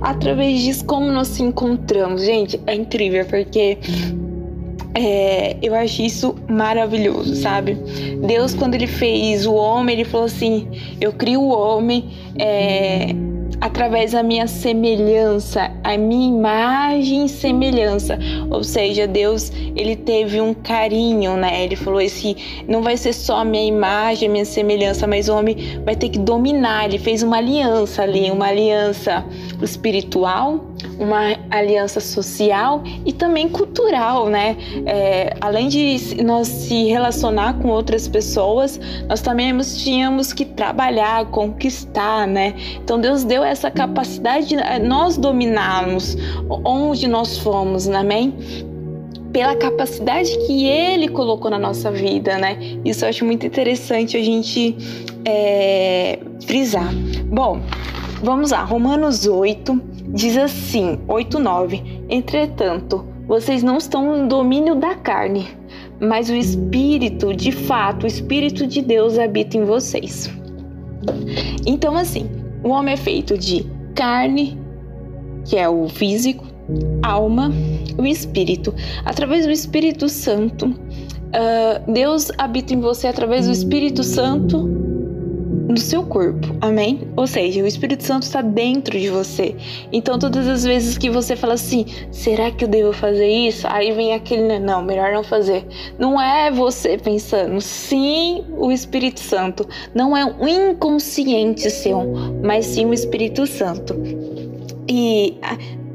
Através 0.00 0.60
disso, 0.60 0.84
como 0.84 1.10
nós 1.10 1.28
se 1.28 1.42
encontramos? 1.42 2.22
Gente, 2.22 2.60
é 2.66 2.74
incrível, 2.74 3.24
porque 3.26 3.78
é, 4.98 5.58
eu 5.62 5.74
acho 5.74 6.00
isso 6.00 6.34
maravilhoso, 6.48 7.36
sabe? 7.36 7.74
Deus, 8.26 8.54
quando 8.54 8.74
ele 8.74 8.86
fez 8.86 9.46
o 9.46 9.52
homem, 9.52 9.94
ele 9.94 10.04
falou 10.04 10.26
assim: 10.26 10.66
Eu 10.98 11.12
crio 11.12 11.42
o 11.42 11.48
homem. 11.48 12.08
É, 12.38 13.14
através 13.60 14.12
da 14.12 14.22
minha 14.22 14.46
semelhança, 14.46 15.70
a 15.82 15.96
minha 15.96 16.28
imagem 16.28 17.24
e 17.24 17.28
semelhança. 17.28 18.18
Ou 18.50 18.62
seja, 18.62 19.06
Deus, 19.06 19.52
ele 19.74 19.96
teve 19.96 20.40
um 20.40 20.52
carinho, 20.52 21.36
né? 21.36 21.64
Ele 21.64 21.76
falou 21.76 22.00
esse 22.00 22.64
não 22.68 22.82
vai 22.82 22.96
ser 22.96 23.12
só 23.12 23.38
a 23.38 23.44
minha 23.44 23.64
imagem, 23.64 24.28
a 24.28 24.32
minha 24.32 24.44
semelhança, 24.44 25.06
mas 25.06 25.28
o 25.28 25.34
homem 25.34 25.80
vai 25.84 25.96
ter 25.96 26.08
que 26.08 26.18
dominar. 26.18 26.86
Ele 26.86 26.98
fez 26.98 27.22
uma 27.22 27.38
aliança 27.38 28.02
ali, 28.02 28.30
uma 28.30 28.46
aliança 28.46 29.24
espiritual, 29.62 30.64
uma 30.98 31.36
aliança 31.50 32.00
social 32.00 32.82
e 33.04 33.12
também 33.12 33.48
cultural, 33.48 34.28
né? 34.28 34.56
É, 34.86 35.34
além 35.40 35.68
de 35.68 36.22
nós 36.22 36.48
se 36.48 36.84
relacionar 36.84 37.54
com 37.60 37.68
outras 37.68 38.08
pessoas, 38.08 38.80
nós 39.08 39.20
também 39.20 39.56
tínhamos 39.58 40.32
que 40.32 40.44
trabalhar, 40.44 41.26
conquistar, 41.26 42.26
né? 42.26 42.54
Então 42.82 43.00
Deus 43.00 43.24
deu 43.24 43.44
essa 43.44 43.70
capacidade 43.70 44.48
de 44.48 44.56
eh, 44.56 44.78
nós 44.78 45.16
dominarmos 45.16 46.16
onde 46.64 47.06
nós 47.06 47.38
fomos, 47.38 47.88
amém? 47.88 48.34
Pela 49.32 49.54
capacidade 49.56 50.36
que 50.46 50.66
Ele 50.66 51.08
colocou 51.08 51.50
na 51.50 51.58
nossa 51.58 51.90
vida, 51.90 52.38
né? 52.38 52.58
Isso 52.84 53.04
eu 53.04 53.08
acho 53.08 53.24
muito 53.24 53.46
interessante 53.46 54.16
a 54.16 54.22
gente 54.22 54.76
é, 55.24 56.18
frisar. 56.46 56.92
Bom, 57.26 57.60
vamos 58.22 58.50
lá, 58.50 58.64
Romanos 58.64 59.26
8 59.26 59.95
diz 60.08 60.36
assim: 60.36 60.98
8, 61.08 61.38
9. 61.38 61.82
Entretanto, 62.08 63.04
vocês 63.26 63.62
não 63.62 63.76
estão 63.76 64.22
no 64.22 64.28
domínio 64.28 64.74
da 64.74 64.94
carne, 64.94 65.48
mas 66.00 66.30
o 66.30 66.34
Espírito, 66.34 67.34
de 67.34 67.52
fato, 67.52 68.04
o 68.04 68.06
Espírito 68.06 68.66
de 68.66 68.82
Deus 68.82 69.18
habita 69.18 69.56
em 69.56 69.64
vocês. 69.64 70.30
Então, 71.66 71.96
assim, 71.96 72.28
o 72.62 72.68
homem 72.68 72.94
é 72.94 72.96
feito 72.96 73.36
de 73.36 73.66
carne, 73.94 74.58
que 75.44 75.56
é 75.56 75.68
o 75.68 75.88
físico, 75.88 76.44
alma, 77.02 77.50
o 77.96 78.04
espírito. 78.04 78.74
Através 79.04 79.46
do 79.46 79.52
Espírito 79.52 80.08
Santo, 80.08 80.66
uh, 80.66 81.92
Deus 81.92 82.30
habita 82.38 82.74
em 82.74 82.80
você 82.80 83.06
através 83.06 83.46
do 83.46 83.52
Espírito 83.52 84.02
Santo 84.02 84.85
no 85.76 85.80
seu 85.80 86.02
corpo, 86.04 86.56
amém? 86.62 87.06
Ou 87.16 87.26
seja, 87.26 87.62
o 87.62 87.66
Espírito 87.66 88.02
Santo 88.02 88.22
está 88.22 88.40
dentro 88.40 88.98
de 88.98 89.10
você. 89.10 89.54
Então, 89.92 90.18
todas 90.18 90.48
as 90.48 90.64
vezes 90.64 90.96
que 90.96 91.10
você 91.10 91.36
fala 91.36 91.52
assim, 91.52 91.84
será 92.10 92.50
que 92.50 92.64
eu 92.64 92.68
devo 92.68 92.94
fazer 92.94 93.28
isso? 93.28 93.66
Aí 93.68 93.92
vem 93.92 94.14
aquele, 94.14 94.58
não, 94.58 94.82
melhor 94.82 95.12
não 95.12 95.22
fazer. 95.22 95.66
Não 95.98 96.18
é 96.20 96.50
você 96.50 96.96
pensando, 96.96 97.60
sim, 97.60 98.42
o 98.56 98.72
Espírito 98.72 99.20
Santo. 99.20 99.68
Não 99.94 100.16
é 100.16 100.24
um 100.24 100.48
inconsciente 100.48 101.70
seu, 101.70 102.06
mas 102.42 102.64
sim 102.64 102.86
o 102.86 102.94
Espírito 102.94 103.46
Santo. 103.46 103.94
E 104.88 105.36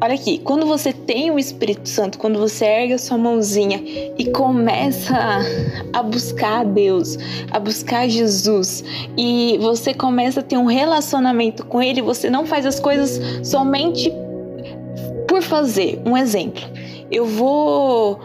Olha 0.04 0.16
aqui, 0.16 0.40
quando 0.40 0.66
você 0.66 0.92
tem 0.92 1.30
o 1.30 1.38
Espírito 1.38 1.88
Santo, 1.88 2.18
quando 2.18 2.40
você 2.40 2.66
ergue 2.66 2.94
a 2.94 2.98
sua 2.98 3.20
mãozinha 3.20 3.80
e 4.18 4.32
começa 4.32 5.16
a 5.94 6.02
buscar 6.02 6.62
a 6.62 6.64
Deus, 6.64 7.20
a 7.52 7.60
buscar 7.60 8.10
Jesus, 8.10 8.84
e 9.16 9.60
você 9.62 9.94
começa 9.94 10.40
a 10.40 10.44
ter 10.44 10.58
um 10.58 10.66
relacionamento 10.66 11.64
com 11.68 11.80
Ele, 11.80 12.02
você 12.02 12.32
não 12.32 12.48
faz 12.48 12.66
as 12.66 12.80
coisas 12.80 13.22
somente 13.48 14.12
por 15.28 15.44
fazer. 15.44 16.02
Um 16.04 16.18
exemplo, 16.18 16.64
eu 17.12 17.28
vou 17.28 18.20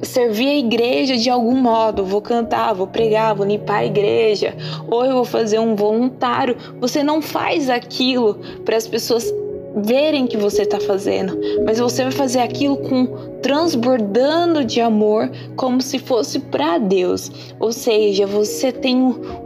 servir 0.00 0.48
a 0.48 0.56
igreja 0.56 1.14
de 1.14 1.28
algum 1.28 1.56
modo, 1.56 2.06
vou 2.06 2.22
cantar, 2.22 2.72
vou 2.72 2.86
pregar, 2.86 3.34
vou 3.34 3.44
limpar 3.44 3.80
a 3.80 3.84
igreja, 3.84 4.56
ou 4.90 5.04
eu 5.04 5.12
vou 5.16 5.26
fazer 5.26 5.58
um 5.58 5.76
voluntário. 5.76 6.56
Você 6.80 7.02
não 7.02 7.20
faz 7.20 7.68
aquilo 7.68 8.40
para 8.64 8.78
as 8.78 8.86
pessoas 8.86 9.30
verem 9.76 10.26
que 10.26 10.36
você 10.36 10.62
está 10.62 10.80
fazendo, 10.80 11.38
mas 11.64 11.78
você 11.78 12.02
vai 12.02 12.12
fazer 12.12 12.40
aquilo 12.40 12.76
com 12.76 13.06
transbordando 13.42 14.64
de 14.64 14.80
amor, 14.80 15.30
como 15.56 15.80
se 15.80 15.98
fosse 15.98 16.38
para 16.38 16.78
Deus. 16.78 17.30
Ou 17.60 17.72
seja, 17.72 18.26
você 18.26 18.72
tem 18.72 18.96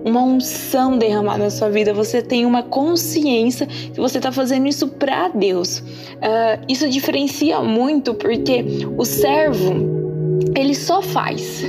uma 0.05 0.23
unção 0.23 0.97
derramada 0.97 1.45
na 1.45 1.51
sua 1.51 1.69
vida, 1.69 1.93
você 1.93 2.23
tem 2.23 2.47
uma 2.47 2.63
consciência 2.63 3.67
que 3.67 4.01
você 4.01 4.19
está 4.19 4.33
fazendo 4.33 4.67
isso 4.67 4.89
para 4.89 5.29
Deus. 5.29 5.79
Uh, 5.79 6.65
isso 6.69 6.89
diferencia 6.89 7.61
muito 7.61 8.15
porque 8.15 8.65
o 8.97 9.05
servo 9.05 9.75
ele 10.57 10.75
só 10.75 11.03
faz 11.03 11.63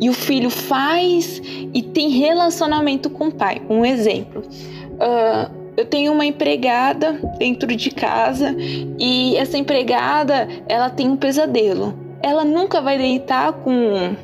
e 0.00 0.08
o 0.08 0.14
filho 0.14 0.50
faz 0.50 1.40
e 1.74 1.82
tem 1.82 2.08
relacionamento 2.08 3.10
com 3.10 3.28
o 3.28 3.32
pai. 3.32 3.60
Um 3.68 3.84
exemplo. 3.84 4.42
Uh, 4.94 5.59
eu 5.80 5.86
tenho 5.86 6.12
uma 6.12 6.26
empregada 6.26 7.18
dentro 7.38 7.74
de 7.74 7.90
casa 7.90 8.54
e 8.98 9.34
essa 9.36 9.56
empregada 9.56 10.46
ela 10.68 10.90
tem 10.90 11.08
um 11.08 11.16
pesadelo. 11.16 11.98
Ela 12.22 12.44
nunca 12.44 12.82
vai 12.82 12.98
deitar 12.98 13.50
com 13.54 14.14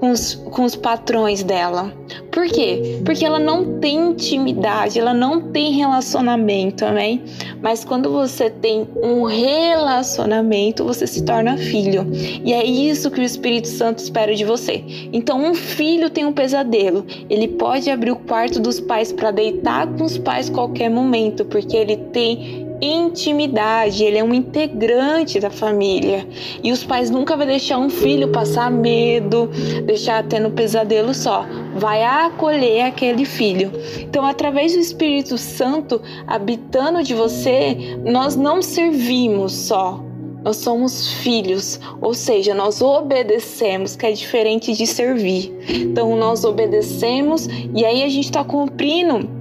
com 0.00 0.10
os, 0.10 0.34
com 0.34 0.64
os 0.64 0.76
patrões 0.76 1.42
dela. 1.42 1.92
Por 2.30 2.46
quê? 2.46 3.00
Porque 3.04 3.24
ela 3.24 3.38
não 3.38 3.78
tem 3.78 4.10
intimidade, 4.10 4.98
ela 4.98 5.14
não 5.14 5.40
tem 5.40 5.72
relacionamento, 5.72 6.84
amém? 6.84 7.22
Mas 7.62 7.84
quando 7.84 8.10
você 8.10 8.50
tem 8.50 8.86
um 9.02 9.24
relacionamento, 9.24 10.84
você 10.84 11.06
se 11.06 11.24
torna 11.24 11.56
filho. 11.56 12.06
E 12.44 12.52
é 12.52 12.64
isso 12.64 13.10
que 13.10 13.20
o 13.20 13.24
Espírito 13.24 13.68
Santo 13.68 13.98
espera 13.98 14.34
de 14.34 14.44
você. 14.44 14.84
Então, 15.12 15.42
um 15.42 15.54
filho 15.54 16.10
tem 16.10 16.24
um 16.24 16.32
pesadelo. 16.32 17.04
Ele 17.30 17.48
pode 17.48 17.90
abrir 17.90 18.10
o 18.10 18.16
quarto 18.16 18.60
dos 18.60 18.80
pais 18.80 19.12
para 19.12 19.30
deitar 19.30 19.86
com 19.86 20.04
os 20.04 20.18
pais 20.18 20.50
qualquer 20.50 20.90
momento, 20.90 21.44
porque 21.44 21.76
ele 21.76 21.96
tem 21.96 22.65
intimidade, 22.80 24.04
ele 24.04 24.18
é 24.18 24.24
um 24.24 24.34
integrante 24.34 25.40
da 25.40 25.50
família. 25.50 26.26
E 26.62 26.72
os 26.72 26.84
pais 26.84 27.10
nunca 27.10 27.36
vão 27.36 27.46
deixar 27.46 27.78
um 27.78 27.90
filho 27.90 28.28
passar 28.28 28.70
medo, 28.70 29.48
deixar 29.84 30.22
tendo 30.24 30.50
pesadelo 30.50 31.14
só. 31.14 31.46
Vai 31.74 32.02
acolher 32.02 32.82
aquele 32.82 33.24
filho. 33.24 33.72
Então, 34.00 34.24
através 34.24 34.72
do 34.72 34.78
Espírito 34.78 35.38
Santo 35.38 36.00
habitando 36.26 37.02
de 37.02 37.14
você, 37.14 37.98
nós 38.04 38.36
não 38.36 38.62
servimos 38.62 39.52
só, 39.52 40.00
nós 40.42 40.58
somos 40.58 41.12
filhos, 41.12 41.80
ou 42.00 42.14
seja, 42.14 42.54
nós 42.54 42.80
obedecemos, 42.80 43.96
que 43.96 44.06
é 44.06 44.12
diferente 44.12 44.72
de 44.74 44.86
servir. 44.86 45.52
Então, 45.68 46.16
nós 46.16 46.44
obedecemos 46.44 47.48
e 47.74 47.84
aí 47.84 48.04
a 48.04 48.08
gente 48.08 48.26
está 48.26 48.44
cumprindo 48.44 49.35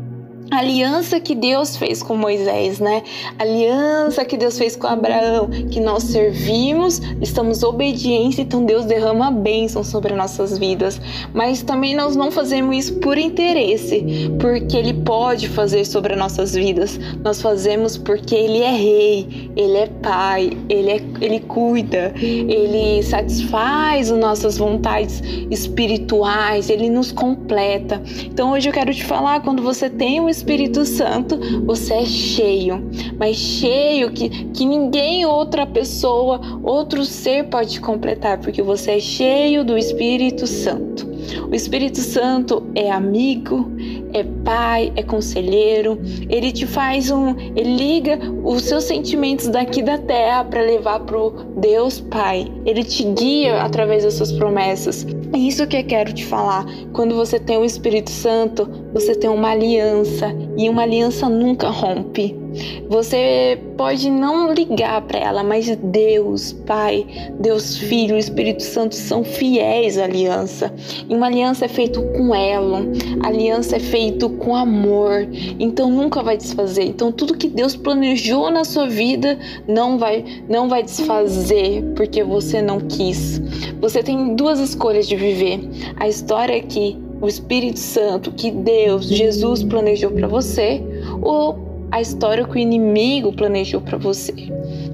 aliança 0.52 1.20
que 1.20 1.36
Deus 1.36 1.76
fez 1.76 2.02
com 2.02 2.16
Moisés, 2.16 2.80
né? 2.80 3.04
aliança 3.40 4.24
que 4.26 4.38
Deus 4.38 4.58
fez 4.58 4.76
com 4.76 4.88
Abraão, 4.88 5.50
que 5.72 5.80
nós 5.80 6.04
servimos, 6.04 7.02
estamos 7.22 7.64
obedientes, 7.64 8.40
então 8.40 8.66
Deus 8.66 8.86
derrama 8.86 9.32
bênção 9.32 9.84
sobre 9.84 10.14
nossas 10.14 10.58
vidas. 10.58 11.00
Mas 11.34 11.62
também 11.62 11.96
nós 11.96 12.16
não 12.16 12.32
fazemos 12.32 12.76
isso 12.76 12.96
por 13.00 13.18
interesse, 13.18 14.30
porque 14.40 14.78
Ele 14.78 14.94
pode 14.94 15.50
fazer 15.50 15.86
sobre 15.86 16.14
as 16.14 16.20
nossas 16.20 16.54
vidas. 16.54 17.00
Nós 17.24 17.42
fazemos 17.42 17.98
porque 17.98 18.36
Ele 18.36 18.60
é 18.60 18.72
Rei, 18.72 19.52
Ele 19.56 19.78
é 19.78 19.88
Pai, 19.88 20.52
Ele, 20.70 20.92
é, 20.92 21.02
ele 21.22 21.40
cuida, 21.42 22.14
Ele 22.18 23.02
satisfaz 23.04 24.12
as 24.12 24.18
nossas 24.18 24.58
vontades 24.58 25.22
espirituais, 25.50 26.70
Ele 26.70 26.90
nos 26.90 27.12
completa. 27.12 28.02
Então 28.26 28.52
hoje 28.52 28.70
eu 28.70 28.74
quero 28.74 28.94
te 28.94 29.04
falar, 29.04 29.42
quando 29.42 29.62
você 29.62 29.90
tem 29.90 30.20
um 30.22 30.30
Espírito 30.36 30.84
Santo, 30.84 31.40
você 31.66 31.94
é 31.94 32.06
cheio, 32.06 32.84
mas 33.18 33.38
cheio 33.38 34.12
que, 34.12 34.30
que 34.30 34.66
ninguém, 34.66 35.26
outra 35.26 35.66
pessoa, 35.66 36.42
outro 36.62 37.06
ser 37.06 37.46
pode 37.46 37.80
completar, 37.80 38.40
porque 38.40 38.62
você 38.62 38.92
é 38.92 39.00
cheio 39.00 39.64
do 39.64 39.78
Espírito 39.78 40.46
Santo. 40.46 41.08
O 41.50 41.56
Espírito 41.56 42.00
Santo 42.00 42.64
é 42.76 42.92
amigo, 42.92 43.72
é 44.16 44.24
pai, 44.46 44.94
é 44.96 45.04
conselheiro. 45.04 46.00
Ele 46.30 46.52
te 46.52 46.66
faz 46.66 47.12
um, 47.12 47.36
ele 47.56 47.76
liga 47.76 48.18
os 48.44 48.64
seus 48.64 48.86
sentimentos 48.86 49.50
daqui 49.50 49.82
da 49.82 49.98
terra 49.98 50.46
para 50.46 50.62
levar 50.62 51.02
pro 51.02 51.32
Deus 51.58 52.00
Pai. 52.00 52.48
Ele 52.66 52.84
te 52.84 53.04
guia 53.04 53.62
através 53.62 54.04
das 54.04 54.14
suas 54.14 54.32
promessas. 54.32 55.06
É 55.34 55.38
isso 55.38 55.68
que 55.68 55.76
eu 55.76 55.86
quero 55.86 56.14
te 56.14 56.24
falar. 56.24 56.66
Quando 56.94 57.14
você 57.14 57.38
tem 57.38 57.58
o 57.58 57.66
Espírito 57.66 58.10
Santo, 58.10 58.70
você 58.94 59.14
tem 59.14 59.30
uma 59.30 59.52
aliança 59.52 60.34
e 60.58 60.70
uma 60.70 60.84
aliança 60.84 61.28
nunca 61.28 61.70
rompe. 61.70 62.45
Você 62.90 63.60
pode 63.78 64.10
não 64.10 64.54
ligar 64.54 65.02
para 65.02 65.20
ela, 65.20 65.44
mas 65.44 65.76
Deus, 65.76 66.54
Pai, 66.54 67.06
Deus 67.40 67.78
Filho, 67.78 68.18
Espírito 68.18 68.64
Santo 68.64 68.96
são 68.96 69.24
fiéis 69.24 69.98
à 69.98 70.04
aliança. 70.04 70.74
E 71.10 71.14
uma 71.14 71.28
aliança 71.28 71.66
é 71.66 71.68
feita 71.68 72.02
com 72.02 72.34
elo, 72.34 72.92
aliança 73.24 73.76
é 73.76 73.80
feita 73.80 74.30
com 74.30 74.56
amor. 74.56 75.28
Então 75.60 75.90
nunca 75.90 76.22
vai 76.22 76.38
desfazer. 76.38 76.84
Então 76.84 77.12
tudo 77.12 77.38
que 77.38 77.48
Deus 77.48 77.76
planejou 77.76 78.50
na 78.50 78.64
sua 78.64 78.88
vida 78.88 79.38
não 79.68 79.98
vai 79.98 80.24
não 80.48 80.70
vai 80.70 80.84
desfazer 80.84 81.84
porque 81.96 82.24
você 82.24 82.62
não 82.62 82.80
quis. 82.80 83.42
Você 83.82 84.02
tem 84.02 84.36
duas 84.36 84.60
escolhas 84.60 85.08
de 85.08 85.16
viver. 85.16 85.60
A 85.98 86.08
história 86.08 86.54
é 86.54 86.62
que 86.62 86.98
o 87.22 87.28
Espírito 87.28 87.80
Santo, 87.80 88.32
que 88.32 88.52
Deus, 88.52 89.08
Jesus 89.08 89.64
planejou 89.64 90.12
para 90.12 90.28
você, 90.28 90.84
ou 91.22 91.65
a 91.96 92.02
história 92.02 92.44
que 92.44 92.56
o 92.56 92.58
inimigo 92.58 93.32
planejou 93.32 93.80
para 93.80 93.98
você. 93.98 94.34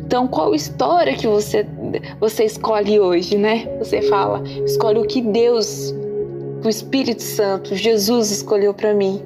Então, 0.06 0.28
qual 0.28 0.54
história 0.54 1.16
que 1.16 1.26
você 1.26 1.66
você 2.20 2.44
escolhe 2.46 3.00
hoje, 3.00 3.40
né? 3.40 3.68
Você 3.80 4.04
fala, 4.04 4.44
escolhe 4.68 5.00
o 5.00 5.08
que 5.08 5.20
Deus, 5.20 5.92
o 6.64 6.70
Espírito 6.70 7.24
Santo, 7.24 7.76
Jesus 7.76 8.30
escolheu 8.30 8.72
para 8.72 8.94
mim. 8.94 9.20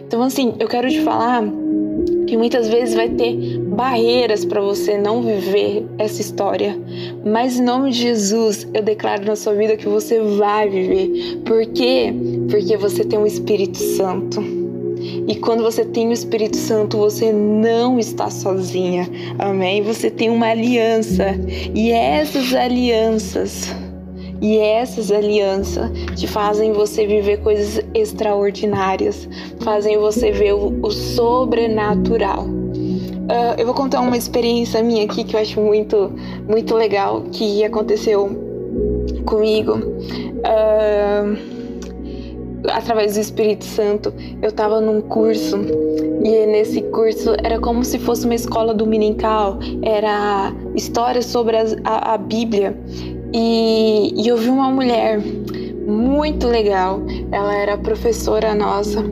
Então, 0.00 0.20
assim, 0.22 0.54
eu 0.58 0.68
quero 0.68 0.90
te 0.90 1.00
falar 1.00 1.42
que 2.26 2.36
muitas 2.36 2.68
vezes 2.68 2.94
vai 2.94 3.08
ter 3.08 3.58
barreiras 3.60 4.44
para 4.44 4.60
você 4.60 4.98
não 4.98 5.22
viver 5.22 5.86
essa 5.96 6.20
história, 6.20 6.78
mas 7.24 7.58
em 7.58 7.62
nome 7.62 7.92
de 7.92 7.98
Jesus 7.98 8.68
eu 8.74 8.82
declaro 8.82 9.24
na 9.24 9.36
sua 9.36 9.54
vida 9.54 9.74
que 9.78 9.88
você 9.88 10.20
vai 10.20 10.68
viver. 10.68 11.38
Por 11.46 11.64
quê? 11.68 12.12
Porque 12.50 12.76
você 12.76 13.06
tem 13.06 13.18
um 13.18 13.26
Espírito 13.26 13.78
Santo. 13.78 14.61
E 15.28 15.36
quando 15.36 15.62
você 15.62 15.84
tem 15.84 16.08
o 16.08 16.12
Espírito 16.12 16.56
Santo, 16.56 16.98
você 16.98 17.32
não 17.32 17.98
está 17.98 18.30
sozinha. 18.30 19.08
Amém? 19.38 19.82
Você 19.82 20.10
tem 20.10 20.30
uma 20.30 20.48
aliança. 20.48 21.26
E 21.74 21.90
essas 21.90 22.52
alianças 22.54 23.68
e 24.42 24.58
essas 24.58 25.12
alianças 25.12 25.88
te 26.16 26.26
fazem 26.26 26.72
você 26.72 27.06
viver 27.06 27.38
coisas 27.38 27.80
extraordinárias, 27.94 29.28
fazem 29.60 29.96
você 29.96 30.32
ver 30.32 30.52
o, 30.54 30.80
o 30.82 30.90
sobrenatural. 30.90 32.44
Uh, 32.44 33.54
eu 33.56 33.64
vou 33.64 33.74
contar 33.74 34.00
uma 34.00 34.16
experiência 34.16 34.82
minha 34.82 35.04
aqui 35.04 35.22
que 35.22 35.36
eu 35.36 35.40
acho 35.40 35.60
muito, 35.60 36.12
muito 36.48 36.74
legal 36.74 37.22
que 37.30 37.62
aconteceu 37.64 38.28
comigo. 39.24 39.74
Uh, 40.42 41.61
através 42.68 43.14
do 43.14 43.20
Espírito 43.20 43.64
Santo, 43.64 44.12
eu 44.40 44.48
estava 44.48 44.80
num 44.80 45.00
curso 45.00 45.56
e 46.24 46.46
nesse 46.46 46.82
curso 46.82 47.34
era 47.42 47.58
como 47.58 47.84
se 47.84 47.98
fosse 47.98 48.24
uma 48.24 48.34
escola 48.34 48.72
dominical, 48.72 49.58
era 49.82 50.52
história 50.74 51.22
sobre 51.22 51.56
a, 51.56 51.64
a, 51.84 52.14
a 52.14 52.18
Bíblia 52.18 52.76
e, 53.32 54.12
e 54.16 54.28
eu 54.28 54.36
vi 54.36 54.50
uma 54.50 54.70
mulher 54.70 55.20
muito 55.86 56.46
legal, 56.46 57.02
ela 57.32 57.54
era 57.54 57.76
professora 57.76 58.54
nossa 58.54 59.04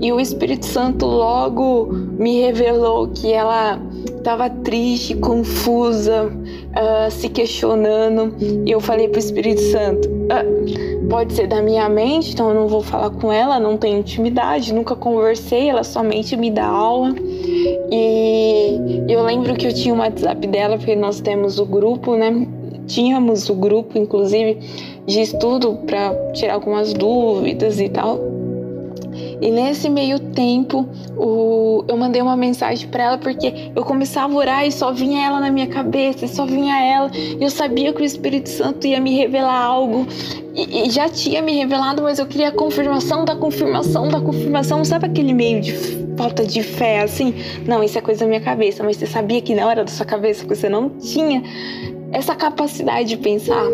e 0.00 0.10
o 0.12 0.18
Espírito 0.18 0.64
Santo 0.64 1.04
logo 1.04 1.86
me 2.18 2.40
revelou 2.40 3.08
que 3.08 3.32
ela 3.32 3.78
estava 4.20 4.48
triste, 4.48 5.14
confusa, 5.16 6.26
uh, 6.26 7.10
se 7.10 7.28
questionando. 7.28 8.34
E 8.64 8.70
eu 8.70 8.80
falei 8.80 9.08
para 9.08 9.16
o 9.16 9.18
Espírito 9.18 9.60
Santo: 9.60 10.08
uh, 10.08 10.89
pode 11.10 11.32
ser 11.34 11.48
da 11.48 11.60
minha 11.60 11.88
mente, 11.88 12.32
então 12.32 12.48
eu 12.48 12.54
não 12.54 12.68
vou 12.68 12.80
falar 12.80 13.10
com 13.10 13.32
ela, 13.32 13.58
não 13.58 13.76
tenho 13.76 13.98
intimidade, 13.98 14.72
nunca 14.72 14.94
conversei, 14.94 15.68
ela 15.68 15.82
somente 15.82 16.36
me 16.36 16.50
dá 16.50 16.64
aula. 16.64 17.12
E 17.90 19.02
eu 19.08 19.22
lembro 19.24 19.54
que 19.56 19.66
eu 19.66 19.74
tinha 19.74 19.92
o 19.92 19.98
WhatsApp 19.98 20.46
dela, 20.46 20.78
porque 20.78 20.94
nós 20.94 21.20
temos 21.20 21.58
o 21.58 21.66
grupo, 21.66 22.14
né? 22.16 22.46
Tínhamos 22.86 23.50
o 23.50 23.54
grupo, 23.54 23.98
inclusive, 23.98 24.58
de 25.04 25.20
estudo 25.20 25.80
para 25.84 26.14
tirar 26.32 26.54
algumas 26.54 26.92
dúvidas 26.94 27.80
e 27.80 27.88
tal. 27.88 28.39
E 29.40 29.50
nesse 29.50 29.88
meio 29.88 30.18
tempo, 30.18 30.86
o, 31.16 31.84
eu 31.88 31.96
mandei 31.96 32.20
uma 32.20 32.36
mensagem 32.36 32.88
para 32.88 33.04
ela 33.04 33.18
porque 33.18 33.70
eu 33.74 33.82
começava 33.84 34.32
a 34.32 34.36
orar 34.36 34.66
e 34.66 34.72
só 34.72 34.92
vinha 34.92 35.24
ela 35.24 35.40
na 35.40 35.50
minha 35.50 35.66
cabeça, 35.66 36.26
só 36.28 36.44
vinha 36.44 36.78
ela. 36.78 37.10
E 37.14 37.42
eu 37.42 37.50
sabia 37.50 37.92
que 37.92 38.02
o 38.02 38.04
Espírito 38.04 38.50
Santo 38.50 38.86
ia 38.86 39.00
me 39.00 39.16
revelar 39.16 39.62
algo. 39.62 40.06
E, 40.54 40.86
e 40.86 40.90
já 40.90 41.08
tinha 41.08 41.40
me 41.40 41.52
revelado, 41.52 42.02
mas 42.02 42.18
eu 42.18 42.26
queria 42.26 42.48
a 42.48 42.52
confirmação 42.52 43.24
da 43.24 43.34
confirmação 43.34 44.08
da 44.08 44.20
confirmação. 44.20 44.84
Sabe 44.84 45.06
aquele 45.06 45.32
meio 45.32 45.60
de 45.60 45.72
falta 46.16 46.44
de 46.44 46.62
fé 46.62 47.00
assim? 47.00 47.34
Não, 47.66 47.82
isso 47.82 47.96
é 47.96 48.00
coisa 48.02 48.20
da 48.20 48.26
minha 48.26 48.40
cabeça, 48.40 48.82
mas 48.84 48.96
você 48.96 49.06
sabia 49.06 49.40
que 49.40 49.54
não 49.54 49.70
era 49.70 49.84
da 49.84 49.90
sua 49.90 50.04
cabeça, 50.04 50.40
porque 50.40 50.54
você 50.54 50.68
não 50.68 50.90
tinha 50.90 51.42
essa 52.12 52.34
capacidade 52.34 53.08
de 53.08 53.16
pensar. 53.16 53.64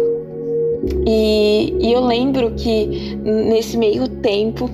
E, 1.06 1.74
e 1.80 1.92
eu 1.92 2.04
lembro 2.04 2.52
que 2.52 3.16
nesse 3.24 3.76
meio 3.76 4.06
tempo 4.08 4.70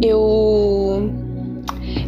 eu 0.00 1.10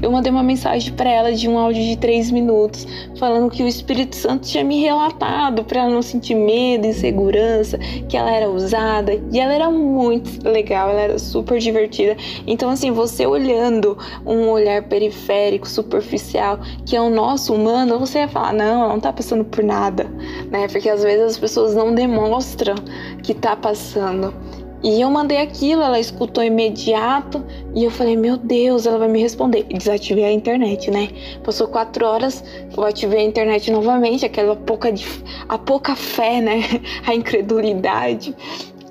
eu 0.04 0.10
mandei 0.12 0.30
uma 0.30 0.42
mensagem 0.42 0.92
para 0.92 1.10
ela 1.10 1.32
de 1.32 1.48
um 1.48 1.58
áudio 1.58 1.82
de 1.82 1.96
três 1.96 2.30
minutos, 2.30 2.86
falando 3.18 3.50
que 3.50 3.62
o 3.62 3.66
Espírito 3.66 4.14
Santo 4.14 4.46
tinha 4.46 4.62
me 4.62 4.78
relatado 4.80 5.64
para 5.64 5.80
ela 5.80 5.90
não 5.90 6.02
sentir 6.02 6.34
medo, 6.34 6.86
insegurança, 6.86 7.78
que 8.06 8.14
ela 8.14 8.30
era 8.30 8.50
usada 8.50 9.18
e 9.32 9.40
ela 9.40 9.54
era 9.54 9.70
muito 9.70 10.46
legal, 10.46 10.90
ela 10.90 11.00
era 11.00 11.18
super 11.18 11.58
divertida. 11.58 12.18
Então, 12.46 12.68
assim, 12.68 12.90
você 12.90 13.26
olhando 13.26 13.96
um 14.26 14.50
olhar 14.50 14.82
periférico, 14.82 15.66
superficial, 15.66 16.58
que 16.84 16.94
é 16.94 17.00
o 17.00 17.08
nosso 17.08 17.54
humano, 17.54 17.98
você 17.98 18.18
ia 18.18 18.28
falar: 18.28 18.52
não, 18.52 18.84
ela 18.84 18.92
não 18.92 19.00
tá 19.00 19.10
passando 19.10 19.42
por 19.42 19.64
nada, 19.64 20.04
né? 20.50 20.68
Porque 20.68 20.90
às 20.90 21.02
vezes 21.02 21.22
as 21.22 21.38
pessoas 21.38 21.74
não 21.74 21.94
demonstram 21.94 22.74
que 23.22 23.32
tá 23.32 23.56
passando. 23.56 24.34
E 24.84 25.00
eu 25.00 25.10
mandei 25.10 25.38
aquilo, 25.38 25.80
ela 25.80 25.98
escutou 25.98 26.44
imediato 26.44 27.42
e 27.74 27.82
eu 27.82 27.90
falei, 27.90 28.18
meu 28.18 28.36
Deus, 28.36 28.84
ela 28.84 28.98
vai 28.98 29.08
me 29.08 29.18
responder. 29.18 29.64
E 29.70 29.78
desativei 29.78 30.24
a 30.24 30.30
internet, 30.30 30.90
né? 30.90 31.08
Passou 31.42 31.68
quatro 31.68 32.04
horas, 32.04 32.44
eu 32.76 32.84
ativei 32.84 33.20
a 33.20 33.24
internet 33.24 33.70
novamente, 33.70 34.26
aquela 34.26 34.54
pouca, 34.54 34.92
de, 34.92 35.06
a 35.48 35.56
pouca 35.56 35.96
fé, 35.96 36.42
né? 36.42 36.60
A 37.06 37.14
incredulidade. 37.14 38.36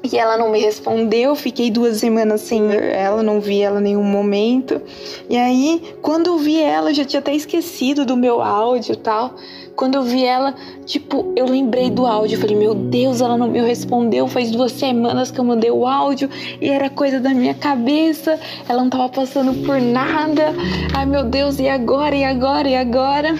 E 0.03 0.17
ela 0.17 0.37
não 0.37 0.51
me 0.51 0.59
respondeu, 0.59 1.33
fiquei 1.33 1.71
duas 1.71 1.97
semanas 1.97 2.41
sem 2.41 2.61
ela, 2.73 3.23
não 3.23 3.39
vi 3.39 3.61
ela 3.61 3.79
em 3.79 3.83
nenhum 3.83 4.03
momento. 4.03 4.81
E 5.29 5.37
aí, 5.37 5.81
quando 6.01 6.27
eu 6.27 6.37
vi 6.37 6.59
ela, 6.59 6.89
eu 6.89 6.93
já 6.93 7.05
tinha 7.05 7.21
até 7.21 7.33
esquecido 7.33 8.05
do 8.05 8.17
meu 8.17 8.41
áudio 8.41 8.93
e 8.93 8.97
tal. 8.97 9.35
Quando 9.77 9.95
eu 9.95 10.03
vi 10.03 10.25
ela, 10.25 10.53
tipo, 10.85 11.31
eu 11.37 11.45
lembrei 11.45 11.89
do 11.89 12.05
áudio. 12.05 12.37
Falei, 12.37 12.55
meu 12.55 12.75
Deus, 12.75 13.21
ela 13.21 13.37
não 13.37 13.47
me 13.47 13.61
respondeu. 13.61 14.27
Faz 14.27 14.51
duas 14.51 14.73
semanas 14.73 15.31
que 15.31 15.39
eu 15.39 15.45
mandei 15.45 15.71
o 15.71 15.87
áudio 15.87 16.29
e 16.61 16.69
era 16.69 16.89
coisa 16.89 17.21
da 17.21 17.29
minha 17.29 17.53
cabeça. 17.53 18.37
Ela 18.67 18.81
não 18.81 18.89
tava 18.89 19.07
passando 19.07 19.53
por 19.65 19.79
nada. 19.79 20.53
Ai, 20.93 21.05
meu 21.05 21.23
Deus, 21.23 21.59
e 21.59 21.69
agora? 21.69 22.13
E 22.13 22.25
agora? 22.25 22.67
E 22.67 22.75
agora? 22.75 23.35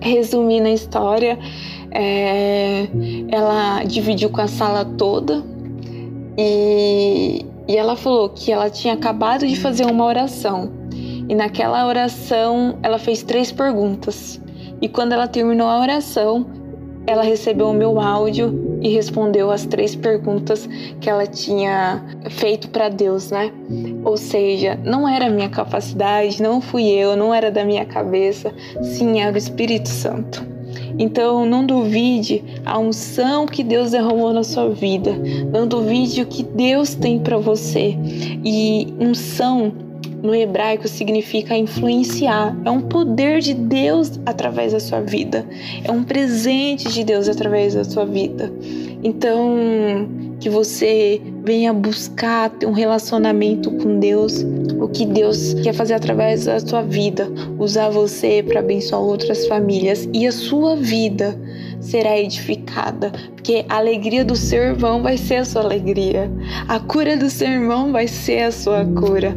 Resumindo 0.00 0.68
a 0.68 0.72
história, 0.72 1.38
é, 1.94 2.88
ela 3.30 3.84
dividiu 3.84 4.28
com 4.28 4.40
a 4.40 4.48
sala 4.48 4.84
toda 4.84 5.44
e, 6.36 7.46
e 7.68 7.76
ela 7.76 7.94
falou 7.94 8.28
que 8.28 8.50
ela 8.50 8.68
tinha 8.68 8.94
acabado 8.94 9.46
de 9.46 9.56
fazer 9.56 9.86
uma 9.86 10.04
oração. 10.04 10.72
E 11.28 11.34
naquela 11.34 11.86
oração 11.86 12.76
ela 12.82 12.98
fez 12.98 13.22
três 13.22 13.52
perguntas. 13.52 14.40
E 14.82 14.88
quando 14.88 15.12
ela 15.12 15.28
terminou 15.28 15.68
a 15.68 15.80
oração, 15.80 16.44
ela 17.06 17.22
recebeu 17.22 17.68
o 17.68 17.72
meu 17.72 18.00
áudio 18.00 18.78
e 18.82 18.88
respondeu 18.88 19.50
as 19.50 19.64
três 19.64 19.94
perguntas 19.94 20.68
que 21.00 21.08
ela 21.08 21.26
tinha 21.26 22.04
feito 22.30 22.68
para 22.68 22.88
Deus, 22.88 23.30
né? 23.30 23.52
Ou 24.04 24.16
seja, 24.16 24.78
não 24.82 25.08
era 25.08 25.30
minha 25.30 25.48
capacidade, 25.48 26.42
não 26.42 26.60
fui 26.60 26.88
eu, 26.88 27.16
não 27.16 27.32
era 27.32 27.50
da 27.50 27.64
minha 27.64 27.84
cabeça, 27.84 28.52
sim, 28.82 29.20
era 29.20 29.32
o 29.32 29.38
Espírito 29.38 29.88
Santo. 29.88 30.53
Então, 30.98 31.44
não 31.46 31.66
duvide 31.66 32.42
a 32.64 32.78
unção 32.78 33.46
que 33.46 33.64
Deus 33.64 33.90
derramou 33.90 34.32
na 34.32 34.44
sua 34.44 34.70
vida. 34.70 35.12
Não 35.52 35.66
duvide 35.66 36.22
o 36.22 36.26
que 36.26 36.42
Deus 36.42 36.94
tem 36.94 37.18
para 37.18 37.38
você. 37.38 37.96
E 38.44 38.94
unção 39.00 39.72
no 40.22 40.34
hebraico 40.34 40.88
significa 40.88 41.54
influenciar. 41.56 42.56
É 42.64 42.70
um 42.70 42.80
poder 42.80 43.40
de 43.40 43.52
Deus 43.52 44.18
através 44.24 44.72
da 44.72 44.80
sua 44.80 45.00
vida. 45.00 45.46
É 45.84 45.90
um 45.90 46.02
presente 46.02 46.88
de 46.90 47.04
Deus 47.04 47.28
através 47.28 47.74
da 47.74 47.84
sua 47.84 48.06
vida. 48.06 48.50
Então, 49.02 50.08
que 50.40 50.48
você 50.48 51.20
venha 51.44 51.72
buscar 51.72 52.50
ter 52.50 52.66
um 52.66 52.72
relacionamento 52.72 53.70
com 53.70 53.98
Deus, 53.98 54.44
o 54.80 54.88
que 54.88 55.06
Deus 55.06 55.54
quer 55.54 55.72
fazer 55.72 55.94
através 55.94 56.46
da 56.46 56.58
sua 56.60 56.82
vida, 56.82 57.28
usar 57.58 57.90
você 57.90 58.42
para 58.42 58.60
abençoar 58.60 59.00
outras 59.00 59.46
famílias 59.46 60.08
e 60.12 60.26
a 60.26 60.32
sua 60.32 60.76
vida 60.76 61.38
será 61.80 62.18
edificada, 62.18 63.12
porque 63.34 63.64
a 63.68 63.76
alegria 63.76 64.24
do 64.24 64.34
seu 64.34 64.62
irmão 64.62 65.02
vai 65.02 65.18
ser 65.18 65.36
a 65.36 65.44
sua 65.44 65.62
alegria, 65.62 66.30
a 66.66 66.80
cura 66.80 67.16
do 67.16 67.28
seu 67.28 67.48
irmão 67.48 67.92
vai 67.92 68.08
ser 68.08 68.44
a 68.44 68.52
sua 68.52 68.84
cura. 68.84 69.36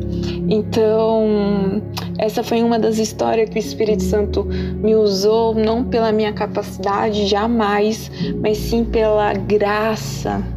Então, 0.49 1.81
essa 2.17 2.41
foi 2.43 2.61
uma 2.63 2.79
das 2.79 2.97
histórias 2.97 3.49
que 3.49 3.57
o 3.57 3.59
Espírito 3.59 4.03
Santo 4.03 4.45
me 4.45 4.95
usou, 4.95 5.53
não 5.53 5.83
pela 5.83 6.11
minha 6.11 6.31
capacidade, 6.31 7.27
jamais, 7.27 8.09
mas 8.41 8.57
sim 8.57 8.85
pela 8.85 9.33
graça 9.33 10.56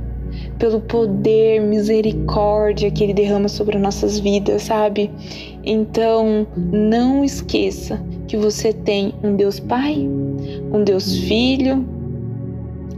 pelo 0.60 0.78
poder, 0.82 1.58
misericórdia 1.62 2.90
que 2.90 3.02
Ele 3.02 3.14
derrama 3.14 3.48
sobre 3.48 3.78
nossas 3.78 4.20
vidas, 4.20 4.62
sabe? 4.64 5.10
Então, 5.64 6.46
não 6.54 7.24
esqueça 7.24 8.00
que 8.28 8.36
você 8.36 8.72
tem 8.72 9.14
um 9.24 9.34
Deus 9.34 9.58
Pai, 9.58 9.96
um 9.96 10.84
Deus 10.84 11.16
Filho 11.20 11.84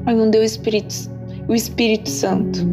e 0.07 0.13
um 0.13 0.29
Deus 0.29 0.51
Espírito, 0.51 1.09
o 1.49 1.55
Espírito 1.55 2.11
Santo. 2.11 2.65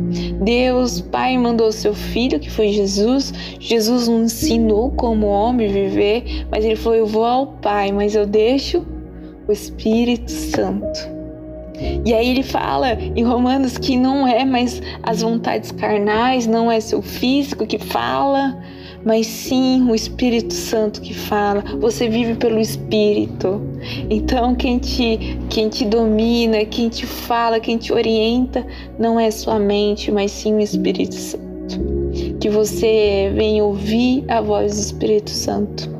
Deus 0.44 1.02
Pai 1.02 1.38
mandou 1.38 1.72
seu 1.72 1.94
Filho, 1.94 2.40
que 2.40 2.50
foi 2.50 2.70
Jesus. 2.70 3.32
Jesus 3.60 4.08
nos 4.08 4.34
ensinou 4.34 4.90
como 4.92 5.28
homem 5.28 5.68
viver, 5.68 6.48
mas 6.50 6.66
ele 6.66 6.76
falou: 6.76 6.98
Eu 6.98 7.06
vou 7.06 7.26
ao 7.26 7.48
Pai, 7.48 7.92
mas 7.92 8.16
eu 8.16 8.26
deixo 8.26 8.84
o 9.48 9.52
Espírito 9.52 10.32
Santo. 10.32 11.19
E 12.06 12.14
aí 12.14 12.30
ele 12.30 12.44
fala 12.44 12.94
em 12.94 13.24
Romanos 13.24 13.78
que 13.78 13.96
não 13.98 14.28
é 14.28 14.44
mais 14.44 14.82
as 15.04 15.22
vontades 15.22 15.72
carnais, 15.72 16.46
não 16.46 16.72
é 16.72 16.80
seu 16.80 17.02
físico 17.02 17.66
que 17.66 17.78
fala, 17.78 18.58
mas 19.04 19.28
sim 19.28 19.90
o 19.90 19.96
Espírito 19.96 20.54
Santo 20.54 21.02
que 21.02 21.14
fala. 21.14 21.64
Você 21.80 22.10
vive 22.10 22.36
pelo 22.36 22.60
Espírito. 22.60 23.62
Então 24.10 24.56
quem 24.56 24.80
te, 24.80 25.38
quem 25.50 25.70
te 25.70 25.86
domina, 25.86 26.66
quem 26.66 26.90
te 26.90 27.06
fala, 27.06 27.60
quem 27.60 27.78
te 27.78 27.94
orienta, 27.94 28.66
não 28.98 29.20
é 29.20 29.32
sua 29.32 29.60
mente, 29.60 30.12
mas 30.12 30.32
sim 30.32 30.56
o 30.56 30.60
Espírito 30.60 31.16
Santo. 31.16 31.48
Que 32.40 32.50
você 32.50 33.32
venha 33.36 33.64
ouvir 33.64 34.24
a 34.28 34.42
voz 34.42 34.74
do 34.74 34.80
Espírito 34.80 35.30
Santo. 35.30 35.99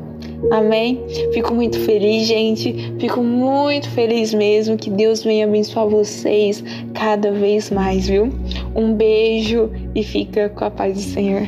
Amém? 0.50 1.00
Fico 1.32 1.54
muito 1.54 1.78
feliz, 1.80 2.26
gente. 2.26 2.94
Fico 2.98 3.22
muito 3.22 3.88
feliz 3.90 4.32
mesmo. 4.32 4.76
Que 4.76 4.90
Deus 4.90 5.22
venha 5.22 5.46
abençoar 5.46 5.86
vocês 5.86 6.62
cada 6.94 7.30
vez 7.30 7.70
mais, 7.70 8.08
viu? 8.08 8.32
Um 8.74 8.94
beijo 8.94 9.70
e 9.94 10.02
fica 10.02 10.48
com 10.48 10.64
a 10.64 10.70
paz 10.70 10.94
do 10.94 11.02
Senhor. 11.02 11.46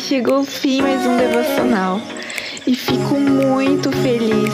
chegou 0.00 0.40
o 0.40 0.44
fim 0.44 0.80
mais 0.80 1.04
um 1.04 1.16
devocional 1.16 2.00
e 2.66 2.74
fico 2.74 3.14
muito 3.20 3.90
feliz 3.92 4.52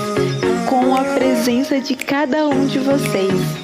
com 0.69 0.97
a 0.97 1.05
presença 1.15 1.81
de 1.81 1.95
cada 1.95 2.49
um 2.49 2.67
de 2.67 2.79
vocês. 2.79 3.64